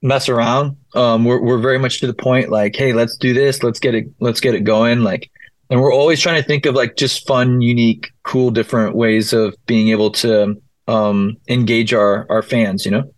mess 0.02 0.30
around. 0.30 0.78
Um, 0.96 1.26
we're 1.26 1.42
we're 1.42 1.60
very 1.60 1.78
much 1.78 2.00
to 2.00 2.08
the 2.08 2.14
point. 2.14 2.50
Like, 2.50 2.76
hey, 2.76 2.94
let's 2.94 3.16
do 3.18 3.34
this. 3.34 3.64
Let's 3.64 3.80
get 3.80 3.94
it. 3.94 4.08
Let's 4.20 4.40
get 4.40 4.56
it 4.56 4.64
going. 4.64 5.02
Like, 5.02 5.30
and 5.70 5.80
we're 5.80 5.94
always 5.94 6.20
trying 6.20 6.42
to 6.42 6.48
think 6.48 6.66
of 6.66 6.74
like 6.74 6.96
just 6.96 7.28
fun, 7.28 7.62
unique, 7.62 8.12
cool, 8.24 8.50
different 8.50 8.96
ways 8.96 9.32
of 9.32 9.56
being 9.68 9.90
able 9.90 10.12
to 10.12 10.60
um, 10.88 11.38
engage 11.48 11.94
our 11.94 12.26
our 12.30 12.42
fans. 12.42 12.84
You 12.84 12.92
know. 12.92 13.14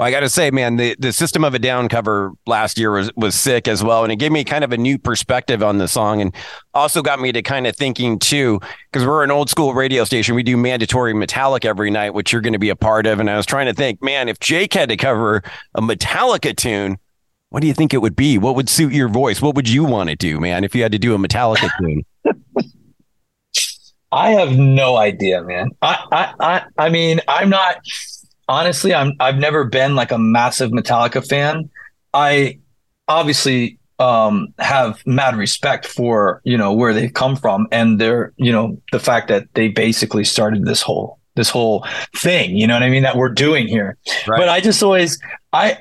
Well, 0.00 0.08
I 0.08 0.12
got 0.12 0.20
to 0.20 0.30
say, 0.30 0.50
man, 0.50 0.76
the, 0.76 0.96
the 0.98 1.12
System 1.12 1.44
of 1.44 1.52
a 1.52 1.58
Down 1.58 1.86
cover 1.86 2.32
last 2.46 2.78
year 2.78 2.90
was 2.90 3.10
was 3.16 3.34
sick 3.34 3.68
as 3.68 3.84
well, 3.84 4.02
and 4.02 4.10
it 4.10 4.16
gave 4.16 4.32
me 4.32 4.44
kind 4.44 4.64
of 4.64 4.72
a 4.72 4.78
new 4.78 4.96
perspective 4.96 5.62
on 5.62 5.76
the 5.76 5.86
song, 5.88 6.22
and 6.22 6.34
also 6.72 7.02
got 7.02 7.20
me 7.20 7.32
to 7.32 7.42
kind 7.42 7.66
of 7.66 7.76
thinking 7.76 8.18
too, 8.18 8.60
because 8.90 9.06
we're 9.06 9.22
an 9.22 9.30
old 9.30 9.50
school 9.50 9.74
radio 9.74 10.04
station. 10.04 10.34
We 10.34 10.42
do 10.42 10.56
mandatory 10.56 11.12
Metallica 11.12 11.66
every 11.66 11.90
night, 11.90 12.14
which 12.14 12.32
you're 12.32 12.40
going 12.40 12.54
to 12.54 12.58
be 12.58 12.70
a 12.70 12.76
part 12.76 13.06
of, 13.06 13.20
and 13.20 13.28
I 13.28 13.36
was 13.36 13.44
trying 13.44 13.66
to 13.66 13.74
think, 13.74 14.02
man, 14.02 14.30
if 14.30 14.40
Jake 14.40 14.72
had 14.72 14.88
to 14.88 14.96
cover 14.96 15.42
a 15.74 15.82
Metallica 15.82 16.56
tune, 16.56 16.96
what 17.50 17.60
do 17.60 17.66
you 17.66 17.74
think 17.74 17.92
it 17.92 17.98
would 17.98 18.16
be? 18.16 18.38
What 18.38 18.56
would 18.56 18.70
suit 18.70 18.94
your 18.94 19.08
voice? 19.08 19.42
What 19.42 19.54
would 19.54 19.68
you 19.68 19.84
want 19.84 20.08
to 20.08 20.16
do, 20.16 20.40
man, 20.40 20.64
if 20.64 20.74
you 20.74 20.82
had 20.82 20.92
to 20.92 20.98
do 20.98 21.14
a 21.14 21.18
Metallica 21.18 21.68
tune? 21.78 22.06
I 24.12 24.30
have 24.30 24.56
no 24.56 24.96
idea, 24.96 25.42
man. 25.42 25.72
I, 25.82 26.04
I, 26.10 26.34
I, 26.40 26.86
I 26.86 26.88
mean, 26.88 27.20
I'm 27.28 27.50
not 27.50 27.82
honestly. 28.50 28.94
I'm. 28.94 29.12
I've 29.20 29.38
never 29.38 29.64
been 29.64 29.94
like 29.94 30.10
a 30.12 30.18
massive 30.18 30.70
Metallica 30.70 31.26
fan. 31.26 31.70
I 32.12 32.58
obviously 33.08 33.78
um, 33.98 34.52
have 34.58 35.06
mad 35.06 35.36
respect 35.36 35.86
for 35.86 36.40
you 36.44 36.58
know 36.58 36.72
where 36.72 36.92
they've 36.92 37.14
come 37.14 37.36
from 37.36 37.66
and 37.72 37.98
their 37.98 38.32
you 38.36 38.52
know 38.52 38.80
the 38.92 39.00
fact 39.00 39.28
that 39.28 39.46
they 39.54 39.68
basically 39.68 40.24
started 40.24 40.66
this 40.66 40.82
whole 40.82 41.18
this 41.36 41.48
whole 41.48 41.86
thing. 42.16 42.56
You 42.56 42.66
know 42.66 42.74
what 42.74 42.82
I 42.82 42.90
mean? 42.90 43.04
That 43.04 43.16
we're 43.16 43.30
doing 43.30 43.68
here. 43.68 43.96
Right. 44.26 44.38
But 44.38 44.48
I 44.48 44.60
just 44.60 44.82
always 44.82 45.18
I 45.52 45.78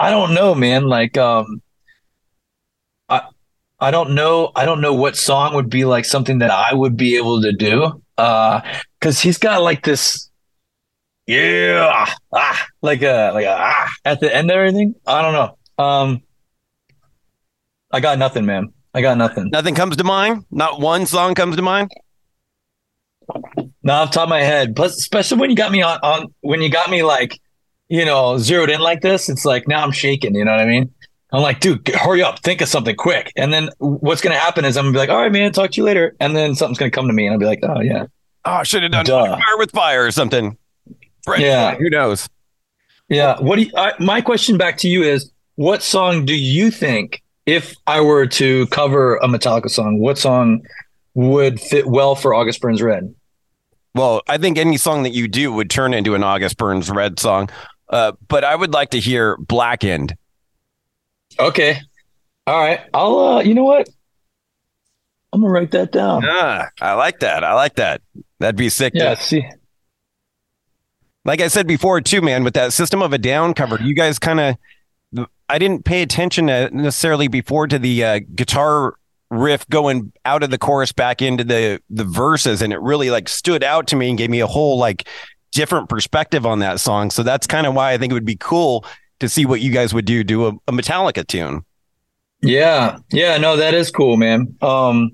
I 0.00 0.08
don't 0.10 0.32
know, 0.32 0.54
man. 0.54 0.84
Like, 0.84 1.18
um, 1.18 1.60
I, 3.10 3.20
I 3.78 3.90
don't 3.90 4.14
know. 4.14 4.50
I 4.56 4.64
don't 4.64 4.80
know 4.80 4.94
what 4.94 5.14
song 5.14 5.54
would 5.54 5.68
be 5.68 5.84
like 5.84 6.06
something 6.06 6.38
that 6.38 6.50
I 6.50 6.72
would 6.72 6.96
be 6.96 7.16
able 7.16 7.42
to 7.42 7.52
do. 7.52 8.02
Uh, 8.16 8.62
cause 9.02 9.20
he's 9.20 9.36
got 9.36 9.62
like 9.62 9.84
this, 9.84 10.29
yeah, 11.30 12.06
ah, 12.32 12.66
like 12.82 13.02
a, 13.02 13.30
like 13.34 13.46
a, 13.46 13.56
ah, 13.58 13.90
at 14.04 14.20
the 14.20 14.34
end 14.34 14.50
of 14.50 14.56
everything. 14.56 14.94
I 15.06 15.22
don't 15.22 15.32
know. 15.32 15.84
Um, 15.84 16.22
I 17.90 18.00
got 18.00 18.18
nothing, 18.18 18.46
man. 18.46 18.72
I 18.94 19.02
got 19.02 19.16
nothing. 19.18 19.50
Nothing 19.50 19.74
comes 19.74 19.96
to 19.96 20.04
mind. 20.04 20.44
Not 20.50 20.80
one 20.80 21.06
song 21.06 21.34
comes 21.34 21.56
to 21.56 21.62
mind. 21.62 21.90
Not 23.82 24.08
off 24.08 24.10
top 24.10 24.24
of 24.24 24.28
my 24.28 24.42
head. 24.42 24.74
Plus, 24.74 24.96
especially 24.96 25.38
when 25.38 25.50
you 25.50 25.56
got 25.56 25.70
me 25.72 25.82
on, 25.82 25.98
on 26.02 26.34
when 26.40 26.60
you 26.60 26.68
got 26.68 26.90
me 26.90 27.02
like 27.02 27.40
you 27.90 28.04
know, 28.04 28.38
zeroed 28.38 28.70
in 28.70 28.80
like 28.80 29.02
this, 29.02 29.28
it's 29.28 29.44
like 29.44 29.68
now 29.68 29.82
I'm 29.82 29.90
shaking. 29.90 30.34
You 30.34 30.44
know 30.44 30.52
what 30.52 30.60
I 30.60 30.64
mean? 30.64 30.94
I'm 31.32 31.42
like, 31.42 31.60
dude, 31.60 31.86
hurry 31.88 32.22
up, 32.22 32.38
think 32.40 32.60
of 32.60 32.68
something 32.68 32.96
quick. 32.96 33.32
And 33.36 33.52
then 33.52 33.68
what's 33.78 34.20
going 34.20 34.34
to 34.34 34.40
happen 34.40 34.64
is 34.64 34.76
I'm 34.76 34.84
going 34.84 34.94
to 34.94 34.96
be 34.96 35.00
like, 35.00 35.10
all 35.10 35.20
right, 35.20 35.30
man, 35.30 35.52
talk 35.52 35.72
to 35.72 35.76
you 35.76 35.84
later. 35.84 36.16
And 36.18 36.34
then 36.34 36.54
something's 36.54 36.78
going 36.78 36.90
to 36.90 36.94
come 36.94 37.08
to 37.08 37.12
me 37.12 37.26
and 37.26 37.34
I'll 37.34 37.38
be 37.38 37.46
like, 37.46 37.60
oh, 37.62 37.80
yeah. 37.80 38.06
Oh, 38.44 38.52
I 38.52 38.62
should 38.62 38.82
have 38.82 38.92
done 38.92 39.04
Duh. 39.04 39.36
fire 39.36 39.58
with 39.58 39.70
fire 39.70 40.06
or 40.06 40.10
something. 40.10 40.56
Yeah. 41.38 41.74
Who 41.74 41.90
knows? 41.90 42.28
Yeah. 43.08 43.40
What 43.40 43.56
do 43.56 43.62
you, 43.62 43.72
I, 43.76 43.92
my 43.98 44.20
question 44.20 44.56
back 44.56 44.78
to 44.78 44.88
you 44.88 45.02
is 45.02 45.30
what 45.56 45.82
song 45.82 46.24
do 46.24 46.34
you 46.34 46.70
think, 46.70 47.22
if 47.46 47.74
I 47.86 48.00
were 48.00 48.26
to 48.26 48.66
cover 48.68 49.16
a 49.16 49.26
Metallica 49.26 49.68
song, 49.68 49.98
what 49.98 50.18
song 50.18 50.62
would 51.14 51.60
fit 51.60 51.86
well 51.86 52.14
for 52.14 52.34
August 52.34 52.60
Burns 52.60 52.80
Red? 52.80 53.14
Well, 53.94 54.22
I 54.28 54.38
think 54.38 54.56
any 54.56 54.76
song 54.76 55.02
that 55.02 55.10
you 55.10 55.26
do 55.26 55.52
would 55.52 55.68
turn 55.68 55.92
into 55.92 56.14
an 56.14 56.22
August 56.22 56.56
Burns 56.56 56.88
Red 56.88 57.18
song. 57.18 57.50
Uh, 57.88 58.12
but 58.28 58.44
I 58.44 58.54
would 58.54 58.72
like 58.72 58.90
to 58.90 59.00
hear 59.00 59.36
Blackened. 59.38 60.16
Okay. 61.40 61.80
All 62.46 62.60
right. 62.60 62.80
I'll, 62.94 63.18
uh, 63.18 63.40
you 63.40 63.54
know 63.54 63.64
what? 63.64 63.88
I'm 65.32 65.40
going 65.40 65.50
to 65.50 65.52
write 65.52 65.70
that 65.72 65.92
down. 65.92 66.22
Yeah, 66.22 66.68
I 66.80 66.94
like 66.94 67.20
that. 67.20 67.42
I 67.42 67.54
like 67.54 67.76
that. 67.76 68.02
That'd 68.38 68.56
be 68.56 68.68
sick. 68.68 68.92
Yeah. 68.94 69.14
To- 69.14 69.22
see. 69.22 69.44
Like 71.24 71.40
I 71.40 71.48
said 71.48 71.66
before, 71.66 72.00
too, 72.00 72.22
man, 72.22 72.44
with 72.44 72.54
that 72.54 72.72
system 72.72 73.02
of 73.02 73.12
a 73.12 73.18
down 73.18 73.54
cover, 73.54 73.78
you 73.80 73.94
guys 73.94 74.18
kind 74.18 74.40
of, 74.40 75.28
I 75.48 75.58
didn't 75.58 75.84
pay 75.84 76.02
attention 76.02 76.46
to 76.46 76.70
necessarily 76.74 77.28
before 77.28 77.66
to 77.66 77.78
the 77.78 78.04
uh, 78.04 78.20
guitar 78.34 78.94
riff 79.30 79.68
going 79.68 80.12
out 80.24 80.42
of 80.42 80.50
the 80.50 80.58
chorus 80.58 80.92
back 80.92 81.22
into 81.22 81.44
the 81.44 81.80
the 81.88 82.04
verses 82.04 82.60
and 82.62 82.72
it 82.72 82.80
really 82.80 83.10
like 83.10 83.28
stood 83.28 83.62
out 83.62 83.86
to 83.86 83.96
me 83.96 84.08
and 84.08 84.18
gave 84.18 84.28
me 84.28 84.40
a 84.40 84.46
whole 84.46 84.76
like 84.76 85.08
different 85.52 85.88
perspective 85.88 86.44
on 86.44 86.58
that 86.58 86.80
song. 86.80 87.10
So 87.10 87.22
that's 87.22 87.46
kind 87.46 87.66
of 87.66 87.74
why 87.74 87.92
I 87.92 87.98
think 87.98 88.10
it 88.10 88.14
would 88.14 88.24
be 88.24 88.36
cool 88.36 88.84
to 89.20 89.28
see 89.28 89.46
what 89.46 89.60
you 89.60 89.70
guys 89.70 89.94
would 89.94 90.04
do 90.04 90.24
do 90.24 90.46
a, 90.46 90.48
a 90.66 90.72
Metallica 90.72 91.26
tune. 91.26 91.64
Yeah. 92.42 92.98
Yeah, 93.12 93.36
no, 93.38 93.56
that 93.56 93.74
is 93.74 93.90
cool, 93.90 94.16
man. 94.16 94.56
Um 94.62 95.12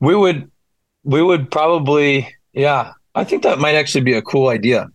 we 0.00 0.16
would 0.16 0.50
we 1.04 1.22
would 1.22 1.50
probably 1.50 2.34
yeah, 2.52 2.92
I 3.14 3.24
think 3.24 3.44
that 3.44 3.58
might 3.58 3.76
actually 3.76 4.02
be 4.02 4.14
a 4.14 4.22
cool 4.22 4.48
idea. 4.48 4.88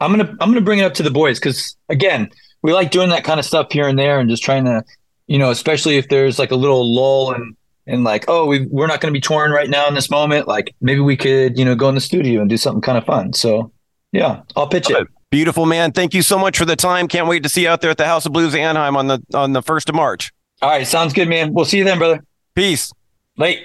I'm 0.00 0.14
going 0.14 0.26
to 0.26 0.36
I'm 0.40 0.54
to 0.54 0.60
bring 0.60 0.78
it 0.78 0.84
up 0.84 0.94
to 0.94 1.02
the 1.02 1.10
boys 1.10 1.38
cuz 1.38 1.76
again, 1.88 2.30
we 2.62 2.72
like 2.72 2.90
doing 2.90 3.10
that 3.10 3.24
kind 3.24 3.40
of 3.40 3.46
stuff 3.46 3.70
here 3.70 3.88
and 3.88 3.98
there 3.98 4.18
and 4.20 4.28
just 4.28 4.42
trying 4.42 4.64
to 4.64 4.82
you 5.26 5.38
know, 5.38 5.50
especially 5.50 5.96
if 5.96 6.08
there's 6.08 6.40
like 6.40 6.50
a 6.50 6.56
little 6.56 6.92
lull 6.92 7.32
and 7.32 7.54
and 7.86 8.04
like, 8.04 8.24
oh, 8.28 8.46
we 8.46 8.66
we're 8.66 8.88
not 8.88 9.00
going 9.00 9.12
to 9.12 9.16
be 9.16 9.20
touring 9.20 9.52
right 9.52 9.70
now 9.70 9.86
in 9.86 9.94
this 9.94 10.10
moment. 10.10 10.48
Like 10.48 10.74
maybe 10.80 11.00
we 11.00 11.16
could, 11.16 11.58
you 11.58 11.64
know, 11.64 11.74
go 11.74 11.88
in 11.88 11.94
the 11.94 12.00
studio 12.00 12.40
and 12.40 12.50
do 12.50 12.56
something 12.56 12.80
kind 12.80 12.98
of 12.98 13.04
fun. 13.04 13.32
So 13.32 13.72
yeah, 14.12 14.42
I'll 14.56 14.66
pitch 14.66 14.90
it. 14.90 15.06
Beautiful 15.30 15.66
man. 15.66 15.92
Thank 15.92 16.14
you 16.14 16.22
so 16.22 16.36
much 16.36 16.58
for 16.58 16.64
the 16.64 16.74
time. 16.74 17.06
Can't 17.06 17.28
wait 17.28 17.44
to 17.44 17.48
see 17.48 17.62
you 17.62 17.68
out 17.68 17.80
there 17.80 17.90
at 17.90 17.98
the 17.98 18.06
House 18.06 18.26
of 18.26 18.32
Blues 18.32 18.54
Anaheim 18.56 18.96
on 18.96 19.06
the 19.06 19.22
on 19.32 19.52
the 19.52 19.62
first 19.62 19.88
of 19.88 19.94
March. 19.94 20.32
All 20.62 20.70
right, 20.70 20.86
sounds 20.86 21.12
good, 21.12 21.28
man. 21.28 21.54
We'll 21.54 21.64
see 21.64 21.78
you 21.78 21.84
then, 21.84 21.98
brother. 21.98 22.22
Peace. 22.56 22.92
Late. 23.36 23.64